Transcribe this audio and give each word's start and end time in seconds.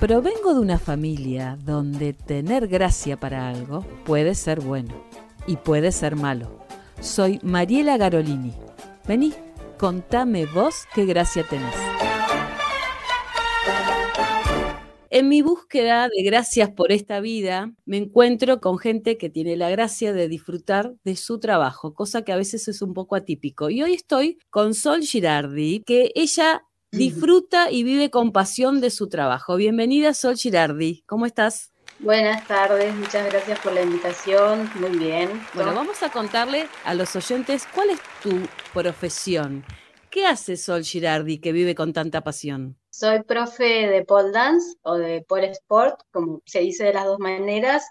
Provengo 0.00 0.54
de 0.54 0.60
una 0.60 0.78
familia 0.78 1.58
donde 1.64 2.12
tener 2.12 2.68
gracia 2.68 3.18
para 3.18 3.48
algo 3.48 3.84
puede 4.04 4.34
ser 4.34 4.60
bueno 4.60 4.94
y 5.46 5.56
puede 5.56 5.92
ser 5.92 6.16
malo. 6.16 6.66
Soy 7.00 7.40
Mariela 7.42 7.96
Garolini. 7.96 8.54
Vení, 9.06 9.34
contame 9.76 10.46
vos 10.46 10.86
qué 10.94 11.04
gracia 11.04 11.44
tenés. 11.44 11.87
En 15.10 15.30
mi 15.30 15.40
búsqueda 15.40 16.10
de 16.10 16.22
gracias 16.22 16.68
por 16.68 16.92
esta 16.92 17.20
vida, 17.20 17.72
me 17.86 17.96
encuentro 17.96 18.60
con 18.60 18.78
gente 18.78 19.16
que 19.16 19.30
tiene 19.30 19.56
la 19.56 19.70
gracia 19.70 20.12
de 20.12 20.28
disfrutar 20.28 20.92
de 21.02 21.16
su 21.16 21.40
trabajo, 21.40 21.94
cosa 21.94 22.22
que 22.22 22.32
a 22.32 22.36
veces 22.36 22.68
es 22.68 22.82
un 22.82 22.92
poco 22.92 23.16
atípico. 23.16 23.70
Y 23.70 23.82
hoy 23.82 23.94
estoy 23.94 24.38
con 24.50 24.74
Sol 24.74 25.00
Girardi, 25.00 25.82
que 25.86 26.12
ella 26.14 26.62
disfruta 26.92 27.70
y 27.70 27.84
vive 27.84 28.10
con 28.10 28.32
pasión 28.32 28.82
de 28.82 28.90
su 28.90 29.08
trabajo. 29.08 29.56
Bienvenida, 29.56 30.12
Sol 30.12 30.36
Girardi. 30.36 31.04
¿Cómo 31.06 31.24
estás? 31.24 31.72
Buenas 32.00 32.46
tardes, 32.46 32.94
muchas 32.94 33.30
gracias 33.30 33.58
por 33.60 33.72
la 33.72 33.80
invitación. 33.80 34.70
Muy 34.78 34.98
bien. 34.98 35.30
Bueno, 35.54 35.74
vamos 35.74 36.02
a 36.02 36.10
contarle 36.10 36.68
a 36.84 36.92
los 36.92 37.16
oyentes 37.16 37.66
cuál 37.74 37.88
es 37.90 38.00
tu 38.22 38.42
profesión. 38.74 39.64
¿Qué 40.10 40.26
hace 40.26 40.58
Sol 40.58 40.84
Girardi 40.84 41.38
que 41.38 41.52
vive 41.52 41.74
con 41.74 41.94
tanta 41.94 42.22
pasión? 42.22 42.76
Soy 42.98 43.22
profe 43.22 43.86
de 43.86 44.04
pole 44.04 44.32
dance 44.32 44.76
o 44.82 44.96
de 44.96 45.22
pole 45.22 45.52
sport, 45.52 46.00
como 46.10 46.42
se 46.46 46.58
dice 46.58 46.82
de 46.82 46.92
las 46.94 47.04
dos 47.04 47.20
maneras, 47.20 47.86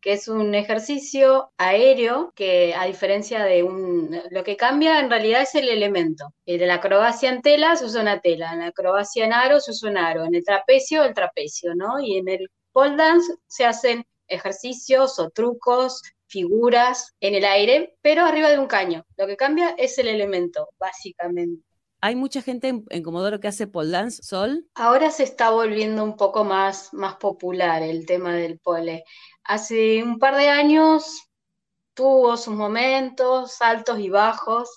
que 0.00 0.12
es 0.12 0.28
un 0.28 0.54
ejercicio 0.54 1.50
aéreo 1.58 2.32
que 2.36 2.72
a 2.72 2.84
diferencia 2.84 3.42
de 3.42 3.64
un... 3.64 4.22
Lo 4.30 4.44
que 4.44 4.56
cambia 4.56 5.00
en 5.00 5.10
realidad 5.10 5.42
es 5.42 5.56
el 5.56 5.68
elemento. 5.68 6.32
En 6.46 6.64
la 6.68 6.74
acrobacia 6.74 7.28
en 7.30 7.42
tela 7.42 7.74
se 7.74 7.86
usa 7.86 8.02
una 8.02 8.20
tela, 8.20 8.52
en 8.52 8.60
la 8.60 8.66
acrobacia 8.68 9.24
en 9.24 9.32
aro 9.32 9.58
se 9.58 9.72
usa 9.72 9.90
un 9.90 9.98
aro, 9.98 10.24
en 10.26 10.36
el 10.36 10.44
trapecio 10.44 11.02
el 11.02 11.12
trapecio, 11.12 11.74
¿no? 11.74 11.98
Y 11.98 12.18
en 12.18 12.28
el 12.28 12.48
pole 12.70 12.94
dance 12.94 13.34
se 13.48 13.64
hacen 13.64 14.04
ejercicios 14.28 15.18
o 15.18 15.30
trucos 15.30 16.02
figuras 16.28 17.12
en 17.18 17.34
el 17.34 17.44
aire, 17.44 17.96
pero 18.00 18.24
arriba 18.24 18.48
de 18.48 18.60
un 18.60 18.68
caño. 18.68 19.04
Lo 19.16 19.26
que 19.26 19.36
cambia 19.36 19.74
es 19.76 19.98
el 19.98 20.06
elemento, 20.06 20.68
básicamente. 20.78 21.71
¿Hay 22.04 22.16
mucha 22.16 22.42
gente 22.42 22.66
en, 22.68 23.02
Comodoro 23.04 23.38
que 23.38 23.46
hace 23.46 23.68
pole 23.68 23.92
dance, 23.92 24.24
Sol? 24.24 24.68
Ahora 24.74 25.12
se 25.12 25.22
está 25.22 25.50
volviendo 25.50 26.02
un 26.02 26.16
poco 26.16 26.42
más, 26.42 26.92
más 26.92 27.14
popular 27.14 27.80
el 27.80 28.06
tema 28.06 28.34
del 28.34 28.58
pole. 28.58 29.04
Hace 29.44 30.02
un 30.02 30.18
par 30.18 30.34
de 30.34 30.48
años 30.48 31.28
tuvo 31.94 32.36
sus 32.36 32.56
momentos 32.56 33.62
altos 33.62 34.00
y 34.00 34.08
bajos, 34.08 34.68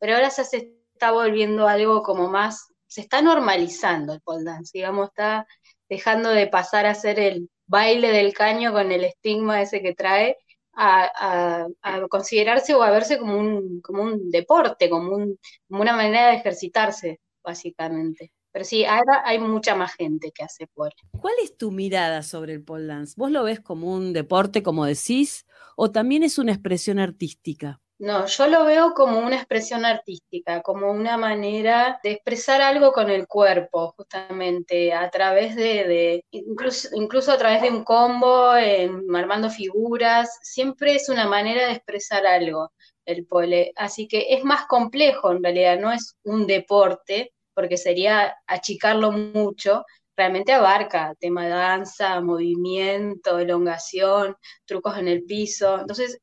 pero 0.00 0.16
ahora 0.16 0.30
se 0.30 0.42
está 0.42 1.12
volviendo 1.12 1.68
algo 1.68 2.02
como 2.02 2.28
más, 2.28 2.66
se 2.88 3.02
está 3.02 3.22
normalizando 3.22 4.14
el 4.14 4.20
pole 4.20 4.42
dance, 4.42 4.72
digamos, 4.74 5.10
está 5.10 5.46
dejando 5.88 6.30
de 6.30 6.48
pasar 6.48 6.86
a 6.86 6.96
ser 6.96 7.20
el 7.20 7.48
baile 7.64 8.10
del 8.10 8.34
caño 8.34 8.72
con 8.72 8.90
el 8.90 9.04
estigma 9.04 9.62
ese 9.62 9.82
que 9.82 9.94
trae 9.94 10.36
a, 10.74 11.66
considerarse 12.08 12.74
o 12.74 12.82
a 12.82 12.90
verse 12.90 13.18
como 13.18 13.38
un, 13.38 13.80
como 13.80 14.02
un 14.02 14.30
deporte, 14.30 14.88
como, 14.88 15.14
un, 15.16 15.38
como 15.68 15.82
una 15.82 15.94
manera 15.94 16.28
de 16.28 16.36
ejercitarse, 16.36 17.20
básicamente. 17.42 18.32
Pero 18.52 18.64
sí, 18.66 18.84
ahora 18.84 19.22
hay 19.24 19.38
mucha 19.38 19.74
más 19.74 19.94
gente 19.94 20.30
que 20.30 20.44
hace 20.44 20.66
pole. 20.66 20.94
¿Cuál 21.18 21.34
es 21.42 21.56
tu 21.56 21.70
mirada 21.70 22.22
sobre 22.22 22.52
el 22.52 22.62
pole 22.62 22.86
dance? 22.86 23.14
¿Vos 23.16 23.30
lo 23.30 23.44
ves 23.44 23.60
como 23.60 23.94
un 23.94 24.12
deporte, 24.12 24.62
como 24.62 24.84
decís, 24.84 25.46
o 25.74 25.90
también 25.90 26.22
es 26.22 26.38
una 26.38 26.52
expresión 26.52 26.98
artística? 26.98 27.80
No, 28.02 28.26
yo 28.26 28.48
lo 28.48 28.64
veo 28.64 28.94
como 28.94 29.20
una 29.20 29.36
expresión 29.36 29.84
artística, 29.84 30.60
como 30.60 30.90
una 30.90 31.16
manera 31.16 32.00
de 32.02 32.10
expresar 32.10 32.60
algo 32.60 32.90
con 32.92 33.08
el 33.10 33.28
cuerpo, 33.28 33.94
justamente, 33.96 34.92
a 34.92 35.08
través 35.08 35.54
de, 35.54 36.24
incluso, 36.32 36.88
incluso 36.94 37.30
a 37.30 37.38
través 37.38 37.62
de 37.62 37.70
un 37.70 37.84
combo, 37.84 38.50
armando 38.50 39.50
figuras, 39.50 40.36
siempre 40.42 40.96
es 40.96 41.08
una 41.10 41.28
manera 41.28 41.66
de 41.66 41.74
expresar 41.74 42.26
algo 42.26 42.72
el 43.04 43.24
pole. 43.24 43.72
Así 43.76 44.08
que 44.08 44.26
es 44.34 44.42
más 44.42 44.66
complejo 44.66 45.30
en 45.30 45.40
realidad, 45.44 45.78
no 45.78 45.92
es 45.92 46.16
un 46.24 46.48
deporte, 46.48 47.32
porque 47.54 47.76
sería 47.76 48.34
achicarlo 48.48 49.12
mucho, 49.12 49.84
realmente 50.16 50.52
abarca 50.52 51.14
tema 51.20 51.46
danza, 51.46 52.20
movimiento, 52.20 53.38
elongación, 53.38 54.36
trucos 54.64 54.98
en 54.98 55.06
el 55.06 55.22
piso. 55.22 55.78
Entonces, 55.80 56.18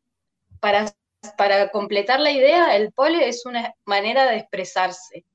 para 0.60 0.92
para 1.38 1.70
completar 1.70 2.20
la 2.20 2.32
idea, 2.32 2.76
el 2.76 2.92
pole 2.92 3.28
es 3.28 3.46
una 3.46 3.74
manera 3.86 4.30
de 4.30 4.38
expresarse 4.38 5.26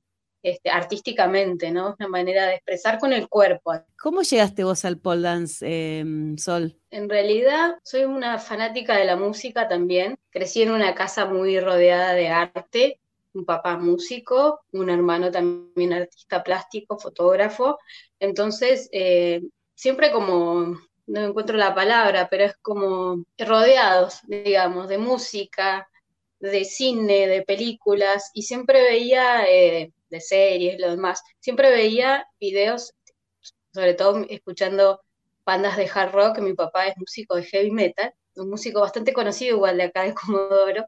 este, 0.42 0.68
artísticamente, 0.68 1.70
¿no? 1.70 1.90
Es 1.90 1.94
una 2.00 2.08
manera 2.08 2.46
de 2.46 2.56
expresar 2.56 2.98
con 2.98 3.12
el 3.12 3.28
cuerpo. 3.28 3.72
¿Cómo 3.98 4.22
llegaste 4.22 4.64
vos 4.64 4.84
al 4.84 4.98
pole 4.98 5.22
dance, 5.22 5.64
em, 5.66 6.36
Sol? 6.36 6.76
En 6.90 7.08
realidad, 7.08 7.76
soy 7.82 8.04
una 8.04 8.38
fanática 8.38 8.96
de 8.96 9.06
la 9.06 9.16
música 9.16 9.68
también. 9.68 10.18
Crecí 10.30 10.60
en 10.60 10.70
una 10.70 10.94
casa 10.94 11.24
muy 11.24 11.58
rodeada 11.60 12.12
de 12.12 12.28
arte, 12.28 13.00
un 13.32 13.46
papá 13.46 13.78
músico, 13.78 14.60
un 14.72 14.90
hermano 14.90 15.30
también 15.30 15.94
artista 15.94 16.42
plástico, 16.42 16.98
fotógrafo. 16.98 17.78
Entonces, 18.20 18.88
eh, 18.92 19.42
siempre 19.74 20.12
como 20.12 20.78
no 21.06 21.20
encuentro 21.20 21.56
la 21.56 21.74
palabra, 21.74 22.28
pero 22.30 22.44
es 22.44 22.56
como 22.62 23.24
rodeados, 23.38 24.20
digamos, 24.24 24.88
de 24.88 24.98
música, 24.98 25.88
de 26.40 26.64
cine, 26.64 27.26
de 27.26 27.42
películas, 27.42 28.30
y 28.34 28.42
siempre 28.42 28.82
veía, 28.82 29.44
eh, 29.48 29.92
de 30.10 30.20
series, 30.20 30.78
lo 30.80 30.90
demás, 30.90 31.22
siempre 31.40 31.70
veía 31.70 32.26
videos, 32.40 32.92
sobre 33.72 33.94
todo 33.94 34.24
escuchando 34.28 35.00
bandas 35.44 35.76
de 35.76 35.90
hard 35.92 36.12
rock, 36.12 36.38
mi 36.38 36.54
papá 36.54 36.86
es 36.86 36.96
músico 36.96 37.36
de 37.36 37.44
heavy 37.44 37.70
metal, 37.70 38.14
un 38.36 38.50
músico 38.50 38.80
bastante 38.80 39.12
conocido 39.12 39.56
igual 39.56 39.76
de 39.76 39.84
acá 39.84 40.02
de 40.02 40.14
Comodoro, 40.14 40.86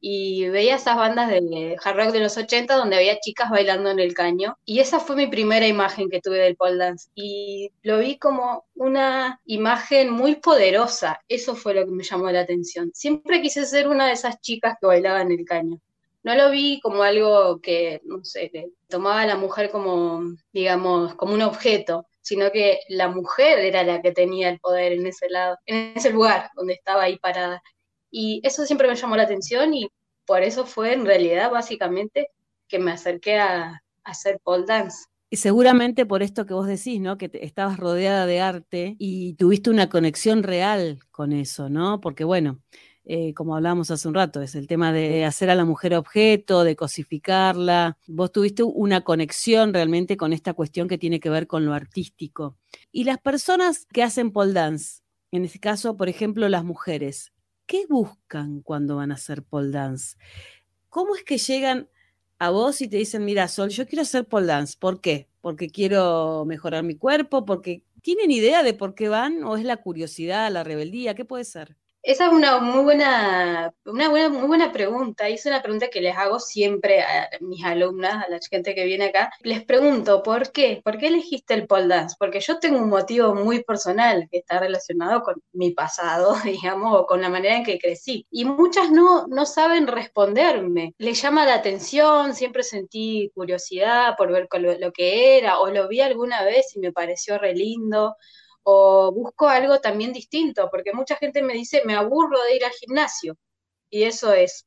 y 0.00 0.48
veía 0.48 0.76
esas 0.76 0.96
bandas 0.96 1.28
de 1.28 1.76
hard 1.82 1.96
rock 1.96 2.12
de 2.12 2.20
los 2.20 2.36
80 2.36 2.76
donde 2.76 2.96
había 2.96 3.20
chicas 3.20 3.50
bailando 3.50 3.90
en 3.90 3.98
el 3.98 4.14
caño 4.14 4.56
y 4.64 4.80
esa 4.80 5.00
fue 5.00 5.16
mi 5.16 5.26
primera 5.26 5.66
imagen 5.66 6.08
que 6.08 6.20
tuve 6.20 6.38
del 6.38 6.56
pole 6.56 6.76
dance 6.76 7.10
y 7.14 7.70
lo 7.82 7.98
vi 7.98 8.18
como 8.18 8.66
una 8.74 9.40
imagen 9.44 10.10
muy 10.10 10.36
poderosa, 10.36 11.20
eso 11.28 11.54
fue 11.54 11.74
lo 11.74 11.84
que 11.84 11.92
me 11.92 12.04
llamó 12.04 12.30
la 12.30 12.40
atención. 12.40 12.90
Siempre 12.94 13.42
quise 13.42 13.66
ser 13.66 13.88
una 13.88 14.06
de 14.06 14.12
esas 14.12 14.40
chicas 14.40 14.76
que 14.80 14.86
bailaban 14.86 15.32
en 15.32 15.40
el 15.40 15.44
caño. 15.44 15.80
No 16.22 16.34
lo 16.34 16.50
vi 16.50 16.80
como 16.80 17.02
algo 17.02 17.60
que, 17.60 18.00
no 18.04 18.24
sé, 18.24 18.50
tomaba 18.88 19.22
a 19.22 19.26
la 19.26 19.36
mujer 19.36 19.70
como, 19.70 20.22
digamos, 20.52 21.14
como 21.14 21.34
un 21.34 21.42
objeto, 21.42 22.06
sino 22.20 22.50
que 22.50 22.80
la 22.88 23.08
mujer 23.08 23.58
era 23.60 23.82
la 23.84 24.02
que 24.02 24.12
tenía 24.12 24.50
el 24.50 24.60
poder 24.60 24.92
en 24.92 25.06
ese 25.06 25.30
lado, 25.30 25.56
en 25.64 25.92
ese 25.96 26.10
lugar 26.10 26.50
donde 26.54 26.74
estaba 26.74 27.04
ahí 27.04 27.18
parada. 27.18 27.62
Y 28.10 28.40
eso 28.44 28.64
siempre 28.64 28.88
me 28.88 28.94
llamó 28.94 29.16
la 29.16 29.24
atención 29.24 29.74
y 29.74 29.90
por 30.26 30.42
eso 30.42 30.66
fue 30.66 30.92
en 30.92 31.06
realidad 31.06 31.50
básicamente 31.50 32.28
que 32.68 32.78
me 32.78 32.92
acerqué 32.92 33.38
a, 33.38 33.82
hacer 34.04 34.40
pole 34.42 34.64
dance. 34.66 35.04
Y 35.28 35.36
seguramente 35.36 36.06
por 36.06 36.22
esto 36.22 36.46
que 36.46 36.54
vos 36.54 36.66
decís, 36.66 36.98
¿no? 36.98 37.18
Que 37.18 37.30
estabas 37.34 37.76
rodeada 37.76 38.24
de 38.24 38.40
arte 38.40 38.96
y 38.98 39.34
tuviste 39.34 39.68
una 39.68 39.90
conexión 39.90 40.42
real 40.42 41.00
con 41.10 41.34
eso, 41.34 41.68
¿no? 41.68 42.00
Porque 42.00 42.24
bueno, 42.24 42.58
eh, 43.04 43.32
como 43.34 43.56
hablábamos 43.56 43.90
hace 43.90 44.06
un 44.06 44.14
rato, 44.14 44.42
es 44.42 44.54
el 44.54 44.66
tema 44.66 44.92
de 44.92 45.24
hacer 45.24 45.48
a 45.48 45.54
la 45.54 45.64
mujer 45.64 45.94
objeto, 45.94 46.62
de 46.62 46.76
cosificarla. 46.76 47.96
Vos 48.06 48.32
tuviste 48.32 48.62
una 48.62 49.02
conexión 49.02 49.72
realmente 49.72 50.18
con 50.18 50.34
esta 50.34 50.52
cuestión 50.52 50.88
que 50.88 50.98
tiene 50.98 51.18
que 51.18 51.30
ver 51.30 51.46
con 51.46 51.64
lo 51.64 51.72
artístico. 51.72 52.56
Y 52.92 53.04
las 53.04 53.18
personas 53.18 53.86
que 53.92 54.02
hacen 54.02 54.30
pole 54.30 54.52
dance, 54.52 55.02
en 55.30 55.44
este 55.44 55.58
caso, 55.58 55.96
por 55.96 56.10
ejemplo, 56.10 56.48
las 56.50 56.64
mujeres, 56.64 57.32
¿qué 57.68 57.86
buscan 57.88 58.62
cuando 58.62 58.96
van 58.96 59.12
a 59.12 59.14
hacer 59.14 59.44
pole 59.44 59.70
dance? 59.70 60.16
¿Cómo 60.90 61.14
es 61.16 61.24
que 61.24 61.38
llegan 61.38 61.88
a 62.40 62.50
vos 62.50 62.80
y 62.82 62.88
te 62.88 62.96
dicen, 62.98 63.24
mira, 63.24 63.48
Sol, 63.48 63.70
yo 63.70 63.86
quiero 63.86 64.02
hacer 64.02 64.26
pole 64.26 64.46
dance? 64.46 64.76
¿Por 64.78 65.00
qué? 65.00 65.28
¿Porque 65.42 65.70
quiero 65.70 66.44
mejorar 66.46 66.84
mi 66.84 66.96
cuerpo? 66.96 67.44
¿Porque 67.44 67.84
tienen 68.02 68.30
idea 68.32 68.62
de 68.64 68.74
por 68.74 68.94
qué 68.94 69.08
van? 69.08 69.44
¿O 69.44 69.56
es 69.56 69.64
la 69.64 69.78
curiosidad, 69.78 70.50
la 70.52 70.64
rebeldía? 70.64 71.14
¿Qué 71.14 71.24
puede 71.24 71.44
ser? 71.44 71.76
Esa 72.02 72.26
es 72.26 72.32
una 72.32 72.58
muy 72.60 72.84
buena, 72.84 73.72
una 73.84 74.08
buena, 74.08 74.28
muy 74.28 74.46
buena 74.46 74.72
pregunta, 74.72 75.28
y 75.28 75.34
es 75.34 75.44
una 75.46 75.60
pregunta 75.62 75.88
que 75.88 76.00
les 76.00 76.16
hago 76.16 76.38
siempre 76.38 77.02
a 77.02 77.28
mis 77.40 77.64
alumnas, 77.64 78.24
a 78.24 78.30
la 78.30 78.38
gente 78.48 78.74
que 78.74 78.84
viene 78.84 79.06
acá. 79.06 79.32
Les 79.42 79.64
pregunto, 79.64 80.22
¿por 80.22 80.52
qué? 80.52 80.80
¿Por 80.82 80.96
qué 80.96 81.08
elegiste 81.08 81.54
el 81.54 81.66
pole 81.66 81.88
dance? 81.88 82.16
Porque 82.18 82.40
yo 82.40 82.58
tengo 82.60 82.78
un 82.78 82.88
motivo 82.88 83.34
muy 83.34 83.64
personal 83.64 84.28
que 84.30 84.38
está 84.38 84.60
relacionado 84.60 85.22
con 85.22 85.42
mi 85.52 85.72
pasado, 85.72 86.34
digamos, 86.44 86.94
o 86.94 87.06
con 87.06 87.20
la 87.20 87.28
manera 87.28 87.56
en 87.56 87.64
que 87.64 87.78
crecí. 87.78 88.26
Y 88.30 88.44
muchas 88.44 88.90
no, 88.90 89.26
no 89.26 89.44
saben 89.44 89.86
responderme. 89.86 90.94
Les 90.98 91.20
llama 91.20 91.44
la 91.46 91.54
atención, 91.54 92.34
siempre 92.34 92.62
sentí 92.62 93.30
curiosidad 93.34 94.16
por 94.16 94.32
ver 94.32 94.48
lo, 94.60 94.78
lo 94.78 94.92
que 94.92 95.38
era, 95.38 95.58
o 95.60 95.70
lo 95.70 95.88
vi 95.88 96.00
alguna 96.00 96.44
vez 96.44 96.74
y 96.76 96.80
me 96.80 96.92
pareció 96.92 97.38
re 97.38 97.54
lindo 97.54 98.16
o 98.70 99.12
busco 99.12 99.48
algo 99.48 99.80
también 99.80 100.12
distinto, 100.12 100.68
porque 100.70 100.92
mucha 100.92 101.16
gente 101.16 101.42
me 101.42 101.54
dice, 101.54 101.82
me 101.86 101.94
aburro 101.94 102.38
de 102.44 102.56
ir 102.56 102.64
al 102.64 102.72
gimnasio. 102.72 103.36
Y 103.90 104.04
eso 104.04 104.32
es, 104.32 104.64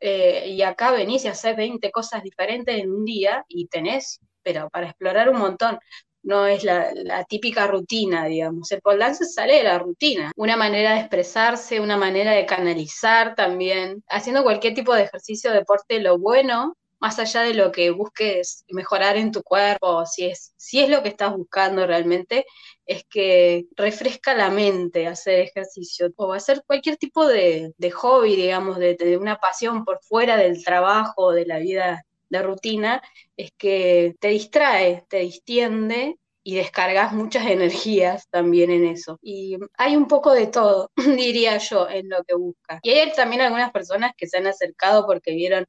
Eh, 0.00 0.48
y 0.50 0.62
acá 0.62 0.92
venís 0.92 1.24
y 1.24 1.28
haces 1.28 1.56
20 1.56 1.90
cosas 1.90 2.22
diferentes 2.22 2.76
en 2.78 2.90
un 2.92 3.04
día 3.04 3.44
y 3.48 3.66
tenés, 3.68 4.20
pero 4.42 4.68
para 4.70 4.88
explorar 4.88 5.30
un 5.30 5.38
montón. 5.38 5.78
No 6.22 6.46
es 6.46 6.64
la, 6.64 6.92
típica 7.28 7.66
rutina, 7.68 8.26
digamos. 8.26 8.70
El 8.72 8.80
pole 8.82 8.98
dance 8.98 9.24
sale 9.26 9.54
de 9.58 9.64
la 9.64 9.78
rutina. 9.78 10.32
Una 10.36 10.56
manera 10.56 10.94
de 10.94 11.00
expresarse, 11.00 11.80
una 11.80 11.96
manera 11.96 12.32
de 12.32 12.46
canalizar 12.46 13.34
también. 13.36 14.02
Haciendo 14.08 14.42
cualquier 14.42 14.74
tipo 14.74 14.94
de 14.94 15.04
ejercicio, 15.04 15.52
deporte, 15.52 16.00
lo 16.00 16.18
bueno 16.18 16.76
más 16.98 17.18
allá 17.18 17.42
de 17.42 17.54
lo 17.54 17.72
que 17.72 17.90
busques 17.90 18.64
mejorar 18.68 19.16
en 19.16 19.32
tu 19.32 19.42
cuerpo, 19.42 20.06
si 20.06 20.26
es, 20.26 20.54
si 20.56 20.80
es 20.80 20.88
lo 20.88 21.02
que 21.02 21.10
estás 21.10 21.36
buscando 21.36 21.86
realmente, 21.86 22.46
es 22.86 23.04
que 23.04 23.66
refresca 23.76 24.34
la 24.34 24.50
mente 24.50 25.06
hacer 25.06 25.40
ejercicio 25.40 26.12
o 26.16 26.32
hacer 26.32 26.62
cualquier 26.66 26.96
tipo 26.96 27.26
de, 27.26 27.72
hobby, 27.94 28.36
digamos, 28.36 28.78
de, 28.78 29.18
una 29.20 29.36
pasión 29.36 29.84
por 29.84 30.00
fuera 30.02 30.36
del 30.36 30.64
trabajo, 30.64 31.32
de 31.32 31.46
la 31.46 31.58
vida 31.58 32.04
de 32.28 32.42
rutina, 32.42 33.02
es 33.36 33.52
que 33.56 34.14
te 34.20 34.28
distrae, 34.28 35.04
te 35.08 35.18
distiende 35.18 36.16
y 36.42 36.54
descargas 36.54 37.12
muchas 37.12 37.46
energías 37.48 38.28
también 38.30 38.70
en 38.70 38.86
eso. 38.86 39.18
Y 39.20 39.58
hay 39.76 39.96
un 39.96 40.06
poco 40.06 40.32
de 40.32 40.46
todo, 40.46 40.90
diría 40.96 41.58
yo, 41.58 41.88
en 41.88 42.08
lo 42.08 42.22
que 42.24 42.34
busca. 42.36 42.78
Y 42.82 42.90
hay 42.90 43.12
también 43.12 43.42
algunas 43.42 43.72
personas 43.72 44.12
que 44.16 44.28
se 44.28 44.38
han 44.38 44.46
acercado 44.46 45.06
porque 45.06 45.32
vieron 45.32 45.66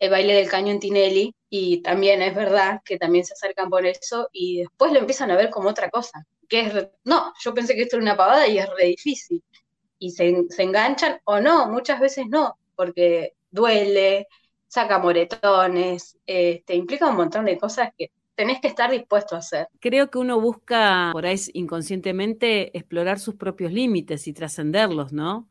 el 0.00 0.10
baile 0.10 0.34
del 0.34 0.48
caño 0.48 0.72
en 0.72 0.80
Tinelli 0.80 1.34
y 1.50 1.82
también 1.82 2.22
es 2.22 2.34
verdad 2.34 2.80
que 2.84 2.98
también 2.98 3.24
se 3.24 3.34
acercan 3.34 3.68
por 3.68 3.84
eso 3.84 4.28
y 4.32 4.60
después 4.60 4.92
lo 4.92 4.98
empiezan 4.98 5.30
a 5.30 5.36
ver 5.36 5.50
como 5.50 5.68
otra 5.68 5.90
cosa, 5.90 6.26
que 6.48 6.60
es, 6.62 6.88
no, 7.04 7.32
yo 7.38 7.54
pensé 7.54 7.74
que 7.74 7.82
esto 7.82 7.96
era 7.96 8.02
una 8.02 8.16
pavada 8.16 8.48
y 8.48 8.58
es 8.58 8.68
re 8.76 8.86
difícil. 8.86 9.44
Y 9.98 10.12
se, 10.12 10.46
enganchan 10.56 11.20
o 11.24 11.40
no, 11.40 11.68
muchas 11.68 12.00
veces 12.00 12.24
no, 12.30 12.56
porque 12.74 13.34
duele, 13.50 14.26
saca 14.66 14.98
moretones, 14.98 16.16
este, 16.24 16.74
implica 16.74 17.10
un 17.10 17.16
montón 17.16 17.44
de 17.44 17.58
cosas 17.58 17.90
que 17.96 18.10
tenés 18.34 18.58
que 18.62 18.68
estar 18.68 18.90
dispuesto 18.90 19.34
a 19.36 19.40
hacer. 19.40 19.68
Creo 19.80 20.10
que 20.10 20.16
uno 20.16 20.40
busca 20.40 21.10
por 21.12 21.26
ahí 21.26 21.36
inconscientemente 21.52 22.74
explorar 22.76 23.18
sus 23.18 23.34
propios 23.34 23.70
límites 23.70 24.26
y 24.26 24.32
trascenderlos, 24.32 25.12
¿no? 25.12 25.50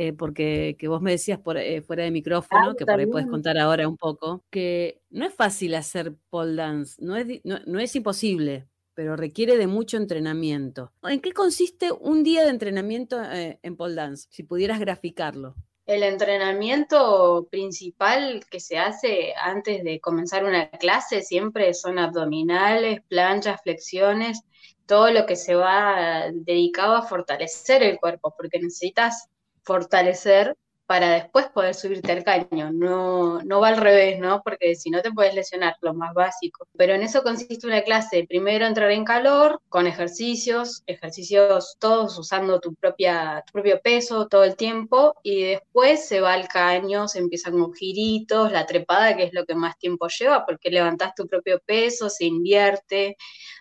Eh, 0.00 0.12
porque 0.12 0.76
que 0.78 0.86
vos 0.86 1.02
me 1.02 1.10
decías 1.10 1.40
por, 1.40 1.58
eh, 1.58 1.82
fuera 1.82 2.04
de 2.04 2.12
micrófono, 2.12 2.76
que 2.76 2.86
por 2.86 3.00
ahí 3.00 3.06
puedes 3.06 3.26
contar 3.26 3.58
ahora 3.58 3.88
un 3.88 3.96
poco, 3.96 4.44
que 4.48 5.02
no 5.10 5.26
es 5.26 5.34
fácil 5.34 5.74
hacer 5.74 6.14
pole 6.30 6.54
dance, 6.54 7.02
no 7.04 7.16
es, 7.16 7.26
no, 7.42 7.80
es 7.80 7.96
imposible, 7.96 8.68
pero 8.94 9.16
requiere 9.16 9.56
de 9.56 9.66
mucho 9.66 9.96
entrenamiento. 9.96 10.92
¿En 11.02 11.18
qué 11.20 11.32
consiste 11.32 11.90
un 11.90 12.22
día 12.22 12.44
de 12.44 12.50
entrenamiento 12.50 13.20
eh, 13.24 13.58
en 13.60 13.76
pole 13.76 13.96
dance, 13.96 14.28
si 14.30 14.44
pudieras 14.44 14.78
graficarlo? 14.78 15.56
El 15.84 16.04
entrenamiento 16.04 17.48
principal 17.50 18.44
que 18.48 18.60
se 18.60 18.78
hace 18.78 19.34
antes 19.34 19.82
de 19.82 19.98
comenzar 19.98 20.44
una 20.44 20.70
clase 20.70 21.22
siempre 21.22 21.74
son 21.74 21.98
abdominales, 21.98 23.00
planchas, 23.08 23.60
flexiones, 23.64 24.44
todo 24.86 25.10
lo 25.10 25.26
que 25.26 25.34
se 25.34 25.56
va 25.56 26.26
dedicado 26.32 26.94
a 26.94 27.02
fortalecer 27.02 27.82
el 27.82 27.98
cuerpo, 27.98 28.32
porque 28.38 28.60
necesitas 28.60 29.28
fortalecer 29.68 30.56
para 30.86 31.10
después 31.10 31.48
poder 31.50 31.74
subirte 31.74 32.12
al 32.12 32.24
caño. 32.24 32.72
No, 32.72 33.42
no 33.42 33.60
va 33.60 33.68
al 33.68 33.76
revés, 33.76 34.18
¿no? 34.20 34.40
Porque 34.42 34.74
si 34.74 34.88
no 34.88 35.02
te 35.02 35.12
puedes 35.12 35.34
lesionar, 35.34 35.74
lo 35.82 35.92
más 35.92 36.14
básico. 36.14 36.66
Pero 36.78 36.94
en 36.94 37.02
eso 37.02 37.22
consiste 37.22 37.66
una 37.66 37.82
clase. 37.82 38.24
Primero 38.26 38.64
entrar 38.64 38.90
en 38.90 39.04
calor, 39.04 39.60
con 39.68 39.86
ejercicios, 39.86 40.82
ejercicios 40.86 41.76
todos 41.78 42.18
usando 42.18 42.58
tu, 42.58 42.74
propia, 42.74 43.44
tu 43.46 43.52
propio 43.52 43.82
peso 43.82 44.28
todo 44.28 44.44
el 44.44 44.56
tiempo, 44.56 45.14
y 45.22 45.42
después 45.42 46.08
se 46.08 46.22
va 46.22 46.32
al 46.32 46.48
caño, 46.48 47.06
se 47.06 47.18
empiezan 47.18 47.58
con 47.58 47.74
giritos, 47.74 48.50
la 48.50 48.64
trepada, 48.64 49.14
que 49.14 49.24
es 49.24 49.34
lo 49.34 49.44
que 49.44 49.54
más 49.54 49.76
tiempo 49.78 50.08
lleva, 50.08 50.46
porque 50.46 50.70
levantas 50.70 51.14
tu 51.14 51.26
propio 51.28 51.60
peso, 51.66 52.08
se 52.08 52.24
invierte. 52.24 53.18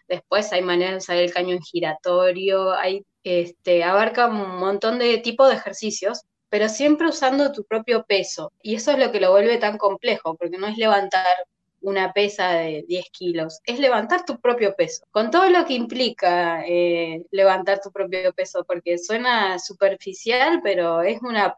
Después 0.08 0.52
hay 0.54 0.62
maneras 0.62 0.92
de 0.94 0.98
usar 0.98 1.18
el 1.18 1.34
caño 1.34 1.54
en 1.56 1.62
giratorio, 1.62 2.72
hay 2.72 3.06
este, 3.24 3.84
abarca 3.84 4.28
un 4.28 4.58
montón 4.60 5.00
de 5.00 5.18
tipos 5.18 5.50
de 5.50 5.56
ejercicios, 5.56 6.24
pero 6.50 6.70
siempre 6.70 7.08
usando 7.08 7.52
tu 7.52 7.66
propio 7.66 8.06
peso. 8.06 8.54
Y 8.62 8.76
eso 8.76 8.92
es 8.92 9.00
lo 9.00 9.12
que 9.12 9.20
lo 9.20 9.32
vuelve 9.32 9.58
tan 9.58 9.78
complejo, 9.78 10.36
porque 10.36 10.58
no 10.58 10.68
es 10.68 10.78
levantar 10.78 11.36
una 11.82 12.12
pesa 12.12 12.54
de 12.54 12.84
10 12.88 13.06
kilos, 13.12 13.60
es 13.66 13.80
levantar 13.80 14.26
tu 14.26 14.40
propio 14.40 14.76
peso, 14.76 15.06
con 15.12 15.32
todo 15.32 15.50
lo 15.50 15.66
que 15.66 15.74
implica 15.74 16.64
eh, 16.66 17.24
levantar 17.32 17.80
tu 17.82 17.92
propio 17.92 18.34
peso, 18.34 18.64
porque 18.66 18.98
suena 18.98 19.60
superficial, 19.60 20.60
pero 20.64 21.02
es 21.02 21.22
una, 21.22 21.56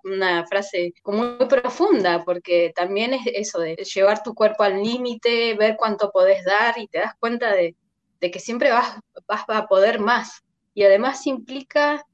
frase 0.48 0.94
muy 1.06 1.38
profunda, 1.48 2.24
porque 2.24 2.72
también 2.75 3.13
es 3.13 3.22
eso 3.34 3.60
de 3.60 3.75
llevar 3.75 4.22
tu 4.24 4.34
cuerpo 4.34 4.63
al 4.63 4.81
límite, 4.81 5.56
ver 5.56 5.75
cuánto 5.78 6.12
podés 6.12 6.44
dar 6.45 6.78
y 6.78 6.88
te 6.88 7.00
das 7.00 7.13
cuenta 7.19 7.54
de, 7.54 7.75
que 8.19 8.39
siempre 8.39 8.71
vas, 8.71 9.00
vas 9.27 9.44
a 9.48 9.68
poder 9.68 10.00
más 10.00 10.44
y 10.74 10.83
además 10.83 11.25
implica 11.27 12.06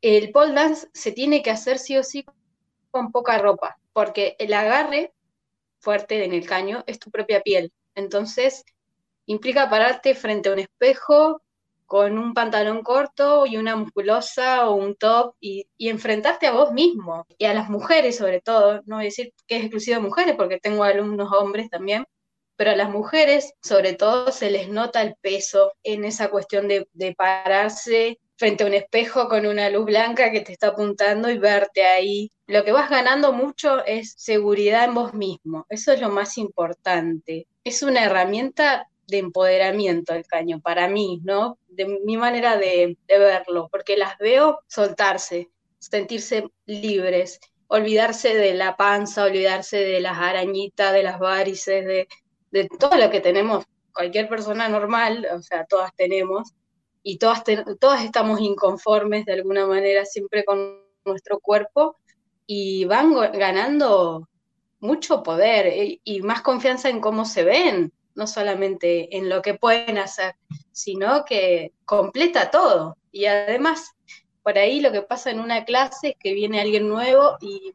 el 0.00 0.32
pole 0.32 0.52
dance 0.52 0.88
se 0.92 1.12
tiene 1.12 1.42
que 1.42 1.50
hacer 1.50 1.78
sí 1.78 1.96
o 1.96 2.02
sí 2.02 2.24
con 2.90 3.12
poca 3.12 3.38
ropa, 3.38 3.78
porque 3.92 4.36
el 4.38 4.52
agarre 4.52 5.12
fuerte 5.78 6.24
en 6.24 6.32
el 6.32 6.46
caño 6.46 6.82
es 6.86 6.98
tu 6.98 7.10
propia 7.10 7.40
piel. 7.40 7.72
Entonces, 7.94 8.64
implica 9.26 9.70
pararte 9.70 10.14
frente 10.14 10.48
a 10.48 10.52
un 10.52 10.58
espejo 10.60 11.42
con 11.86 12.18
un 12.18 12.32
pantalón 12.32 12.82
corto 12.82 13.44
y 13.44 13.58
una 13.58 13.76
musculosa 13.76 14.68
o 14.68 14.74
un 14.74 14.96
top 14.96 15.34
y, 15.40 15.66
enfrentarte 15.78 16.46
a 16.46 16.52
vos 16.52 16.72
mismo 16.72 17.26
y 17.36 17.44
a 17.44 17.54
las 17.54 17.68
mujeres 17.68 18.16
sobre 18.16 18.40
todo. 18.40 18.82
No 18.86 18.96
voy 18.96 19.04
a 19.04 19.10
decir 19.12 19.32
que 19.46 19.56
es 19.56 19.62
exclusivo 19.64 19.96
de 19.96 20.08
mujeres 20.08 20.34
porque 20.36 20.58
tengo 20.58 20.84
alumnos 20.84 21.30
hombres 21.32 21.68
también, 21.68 22.06
pero 22.62 22.74
a 22.74 22.76
las 22.76 22.90
mujeres, 22.90 23.54
sobre 23.60 23.94
todo, 23.94 24.30
se 24.30 24.48
les 24.48 24.68
nota 24.68 25.02
el 25.02 25.16
peso 25.16 25.72
en 25.82 26.04
esa 26.04 26.28
cuestión 26.28 26.68
de, 26.68 26.86
pararse 27.16 28.20
frente 28.36 28.62
a 28.62 28.68
un 28.68 28.74
espejo 28.74 29.28
con 29.28 29.46
una 29.46 29.68
luz 29.68 29.86
blanca 29.86 30.30
que 30.30 30.42
te 30.42 30.52
está 30.52 30.68
apuntando 30.68 31.28
y 31.28 31.38
verte 31.38 31.84
ahí. 31.84 32.30
Lo 32.46 32.62
que 32.62 32.70
vas 32.70 32.88
ganando 32.88 33.32
mucho 33.32 33.84
es 33.84 34.14
seguridad 34.16 34.84
en 34.84 34.94
vos 34.94 35.12
mismo. 35.12 35.66
Eso 35.70 35.92
es 35.92 36.00
lo 36.00 36.08
más 36.08 36.38
importante. 36.38 37.48
Es 37.64 37.82
una 37.82 38.04
herramienta 38.04 38.86
de 39.08 39.18
empoderamiento 39.18 40.14
el 40.14 40.24
caño 40.24 40.60
para 40.60 40.86
mí, 40.86 41.20
¿no? 41.24 41.58
De 41.66 41.98
mi 42.04 42.16
manera 42.16 42.56
de, 42.56 42.96
de 43.08 43.18
verlo, 43.18 43.70
porque 43.72 43.96
las 43.96 44.16
veo 44.18 44.60
soltarse, 44.68 45.50
sentirse 45.80 46.44
libres, 46.66 47.40
olvidarse 47.66 48.36
de 48.36 48.54
la 48.54 48.76
panza, 48.76 49.24
olvidarse 49.24 49.78
de 49.78 49.98
las 50.00 50.18
arañitas, 50.18 50.92
de 50.92 51.02
las 51.02 51.18
varices, 51.18 51.86
de, 51.86 52.06
de 52.52 52.68
todo 52.68 52.96
lo 52.96 53.10
que 53.10 53.20
tenemos 53.20 53.64
cualquier 53.92 54.28
persona 54.28 54.68
normal, 54.68 55.26
o 55.34 55.42
sea, 55.42 55.64
todas 55.64 55.94
tenemos, 55.96 56.54
y 57.02 57.18
todas, 57.18 57.42
todas 57.80 58.04
estamos 58.04 58.40
inconformes 58.40 59.24
de 59.26 59.32
alguna 59.32 59.66
manera 59.66 60.04
siempre 60.04 60.44
con 60.44 60.82
nuestro 61.04 61.40
cuerpo 61.40 61.96
y 62.46 62.84
van 62.84 63.12
ganando 63.12 64.28
mucho 64.78 65.22
poder 65.22 65.66
eh, 65.66 66.00
y, 66.04 66.22
más 66.22 66.42
confianza 66.42 66.88
en 66.88 67.00
cómo 67.00 67.24
se 67.24 67.44
ven, 67.44 67.92
no 68.14 68.26
solamente 68.26 69.16
en 69.16 69.28
lo 69.28 69.42
que 69.42 69.54
pueden 69.54 69.98
hacer, 69.98 70.34
sino 70.70 71.24
que 71.24 71.72
completa 71.84 72.50
todo. 72.50 72.96
Y 73.10 73.24
además, 73.26 73.92
por 74.42 74.58
ahí 74.58 74.80
lo 74.80 74.92
que 74.92 75.02
pasa 75.02 75.30
en 75.30 75.40
una 75.40 75.64
clase 75.64 76.10
es 76.10 76.16
que 76.18 76.34
viene 76.34 76.60
alguien 76.60 76.88
nuevo 76.88 77.36
y 77.40 77.72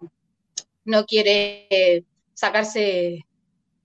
no 0.85 1.05
quiere 1.05 2.05
sacarse 2.33 3.25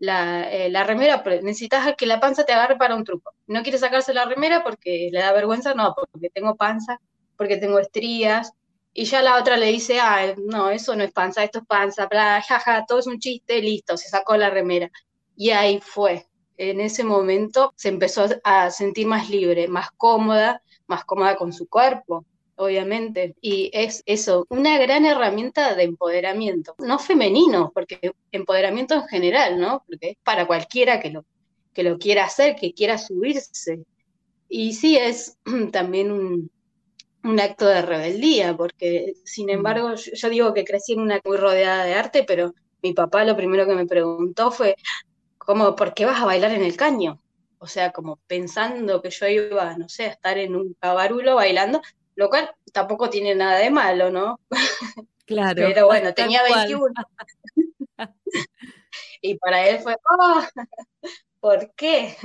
eh, 0.04 0.68
la, 0.71 0.85
remera, 0.85 1.23
necesitas 1.42 1.94
que 1.97 2.06
la 2.06 2.18
panza 2.18 2.44
te 2.44 2.52
agarre 2.52 2.76
para 2.76 2.97
un 2.97 3.04
truco. 3.04 3.32
No 3.47 3.62
quiere 3.62 3.78
sacarse 3.78 4.12
la 4.12 4.25
remera 4.25 4.64
porque 4.64 5.11
le 5.12 5.21
da 5.21 5.32
vergüenza, 5.32 5.75
no, 5.75 5.94
porque 5.94 6.28
tengo 6.30 6.56
panza, 6.56 7.00
porque 7.37 7.56
tengo 7.56 7.78
estrías. 7.78 8.52
Y 8.92 9.04
ya 9.04 9.23
la 9.23 9.38
otra 9.38 9.56
le 9.56 9.66
dice, 9.66 10.00
ah, 10.00 10.35
no, 10.37 10.71
eso 10.71 10.97
no 10.97 11.04
es 11.04 11.12
panza, 11.12 11.44
esto 11.44 11.61
es 11.61 11.66
panza, 11.66 12.06
bla, 12.06 12.42
jaja, 12.42 12.85
todo 12.87 12.99
es 12.99 13.06
un 13.06 13.18
chiste, 13.18 13.61
listo, 13.62 13.97
se 13.97 14.09
sacó 14.09 14.37
la 14.37 14.50
remera. 14.50 14.90
Y 15.37 15.50
ahí 15.50 15.80
fue. 15.80 16.26
En 16.56 16.80
ese 16.80 17.04
momento 17.04 17.73
se 17.76 17.88
empezó 17.88 18.26
a 18.44 18.71
sentir 18.71 19.06
más 19.06 19.30
libre, 19.30 19.68
más 19.68 19.90
cómoda, 19.92 20.62
más 20.87 21.04
cómoda 21.04 21.37
con 21.37 21.52
su 21.52 21.68
cuerpo 21.68 22.26
obviamente, 22.64 23.35
y 23.40 23.71
es 23.73 24.02
eso, 24.07 24.47
una 24.49 24.78
gran 24.78 25.04
herramienta 25.07 25.75
de 25.75 25.85
empoderamiento, 25.85 26.75
no 26.78 26.99
femenino, 26.99 27.71
porque 27.75 28.12
empoderamiento 28.31 28.95
en 28.95 29.09
general, 29.09 29.61
¿no? 29.61 29.85
Porque 29.87 30.11
es 30.11 30.16
para 30.23 30.47
cualquiera 30.47 31.00
que 31.00 31.11
lo, 31.11 31.25
que 31.73 31.83
lo 31.83 31.99
quiera 31.99 32.25
hacer, 32.25 32.57
que 32.57 32.75
quiera 32.75 32.99
subirse. 32.99 33.85
Y 34.49 34.75
sí 34.75 34.97
es 34.97 35.38
también 35.73 36.12
un, 36.12 36.50
acto 37.40 37.66
de 37.66 37.83
rebeldía, 37.83 38.57
porque 38.57 39.14
sin 39.25 39.47
mm. 39.47 39.50
embargo 39.50 39.95
yo, 39.95 40.31
digo 40.31 40.54
que 40.54 40.64
crecí 40.64 40.95
en 40.95 41.00
una 41.00 41.21
muy 41.25 41.37
rodeada 41.37 41.85
de 41.85 41.95
arte, 41.95 42.25
pero 42.25 42.54
mi 42.83 42.92
papá 42.95 43.25
lo 43.25 43.37
primero 43.37 43.66
que 43.66 43.75
me 43.75 43.87
preguntó 43.87 44.50
fue, 44.50 44.76
¿cómo, 45.38 45.76
¿por 45.76 45.95
qué 45.95 46.04
vas 46.04 46.21
a 46.21 46.26
bailar 46.26 46.52
en 46.52 46.64
el 46.64 46.76
caño? 46.76 47.21
O 47.59 47.69
sea, 47.69 47.92
como 47.92 48.16
pensando 48.26 49.00
que 49.00 49.11
yo 49.11 49.28
iba, 49.28 49.76
no 49.78 49.88
sé, 49.88 50.07
a 50.07 50.09
estar 50.09 50.37
en 50.37 50.57
un 50.57 50.75
cabarulo 50.81 51.37
bailando, 51.37 51.81
lo 52.14 52.28
cual 52.28 52.50
tampoco 52.73 53.11
tiene 53.11 53.35
nada 53.35 53.59
de 53.59 53.71
malo, 53.71 54.11
¿no? 54.11 54.40
Claro. 55.25 55.62
Pero 55.66 55.87
bueno, 55.87 56.12
tenía 56.12 56.42
21. 56.42 56.92
y 59.23 59.38
para 59.38 59.66
él 59.66 59.78
fue, 59.78 59.97
oh, 60.19 60.42
¿por 61.40 61.73
qué? 61.75 62.16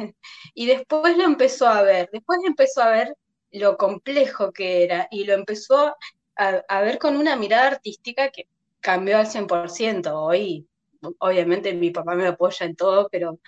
Y 0.53 0.65
después 0.65 1.15
lo 1.15 1.23
empezó 1.23 1.67
a 1.67 1.83
ver, 1.83 2.09
después 2.11 2.39
empezó 2.45 2.81
a 2.81 2.89
ver 2.89 3.15
lo 3.51 3.77
complejo 3.77 4.51
que 4.51 4.83
era 4.83 5.07
y 5.11 5.23
lo 5.23 5.33
empezó 5.33 5.95
a, 6.35 6.81
ver 6.81 6.99
con 6.99 7.15
una 7.15 7.35
mirada 7.35 7.67
artística 7.67 8.29
que 8.29 8.47
cambió 8.79 9.17
al 9.17 9.27
100%. 9.27 10.11
Hoy, 10.13 10.67
obviamente, 11.19 11.73
mi 11.73 11.91
papá 11.91 12.15
me 12.15 12.27
apoya 12.27 12.65
en 12.65 12.75
todo, 12.75 13.09
pero 13.11 13.39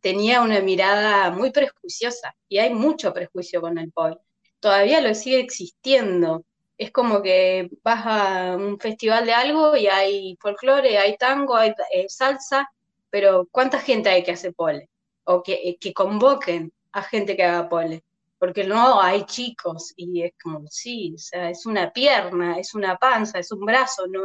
tenía 0.00 0.42
una 0.42 0.60
mirada 0.60 1.30
muy 1.30 1.50
prejuiciosa 1.50 2.34
y 2.48 2.58
hay 2.58 2.72
mucho 2.74 3.12
prejuicio 3.12 3.60
con 3.60 3.78
el 3.78 3.90
pop. 3.92 4.20
Todavía 4.66 5.00
lo 5.00 5.14
sigue 5.14 5.38
existiendo. 5.38 6.44
Es 6.76 6.90
como 6.90 7.22
que 7.22 7.70
vas 7.84 8.02
a 8.04 8.56
un 8.56 8.80
festival 8.80 9.24
de 9.24 9.32
algo 9.32 9.76
y 9.76 9.86
hay 9.86 10.36
folclore, 10.40 10.98
hay 10.98 11.16
tango, 11.16 11.54
hay 11.54 11.72
eh, 11.92 12.06
salsa, 12.08 12.68
pero 13.08 13.46
¿cuánta 13.52 13.78
gente 13.78 14.08
hay 14.08 14.24
que 14.24 14.32
hace 14.32 14.50
pole? 14.50 14.90
O 15.22 15.40
que, 15.40 15.76
que 15.80 15.92
convoquen 15.94 16.72
a 16.90 17.04
gente 17.04 17.36
que 17.36 17.44
haga 17.44 17.68
pole 17.68 18.02
porque 18.38 18.64
no 18.64 19.00
hay 19.00 19.24
chicos 19.26 19.92
y 19.94 20.22
es 20.22 20.32
como, 20.42 20.66
sí, 20.68 21.12
o 21.14 21.18
sea, 21.18 21.48
es 21.50 21.64
una 21.64 21.92
pierna, 21.92 22.58
es 22.58 22.74
una 22.74 22.96
panza, 22.96 23.38
es 23.38 23.52
un 23.52 23.60
brazo, 23.60 24.08
no, 24.08 24.22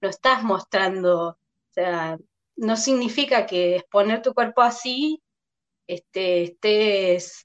no 0.00 0.08
estás 0.08 0.44
mostrando, 0.44 1.30
o 1.30 1.36
sea, 1.72 2.16
no 2.54 2.76
significa 2.76 3.44
que 3.44 3.74
exponer 3.74 4.22
tu 4.22 4.34
cuerpo 4.34 4.62
así 4.62 5.20
este, 5.88 6.44
estés, 6.44 7.44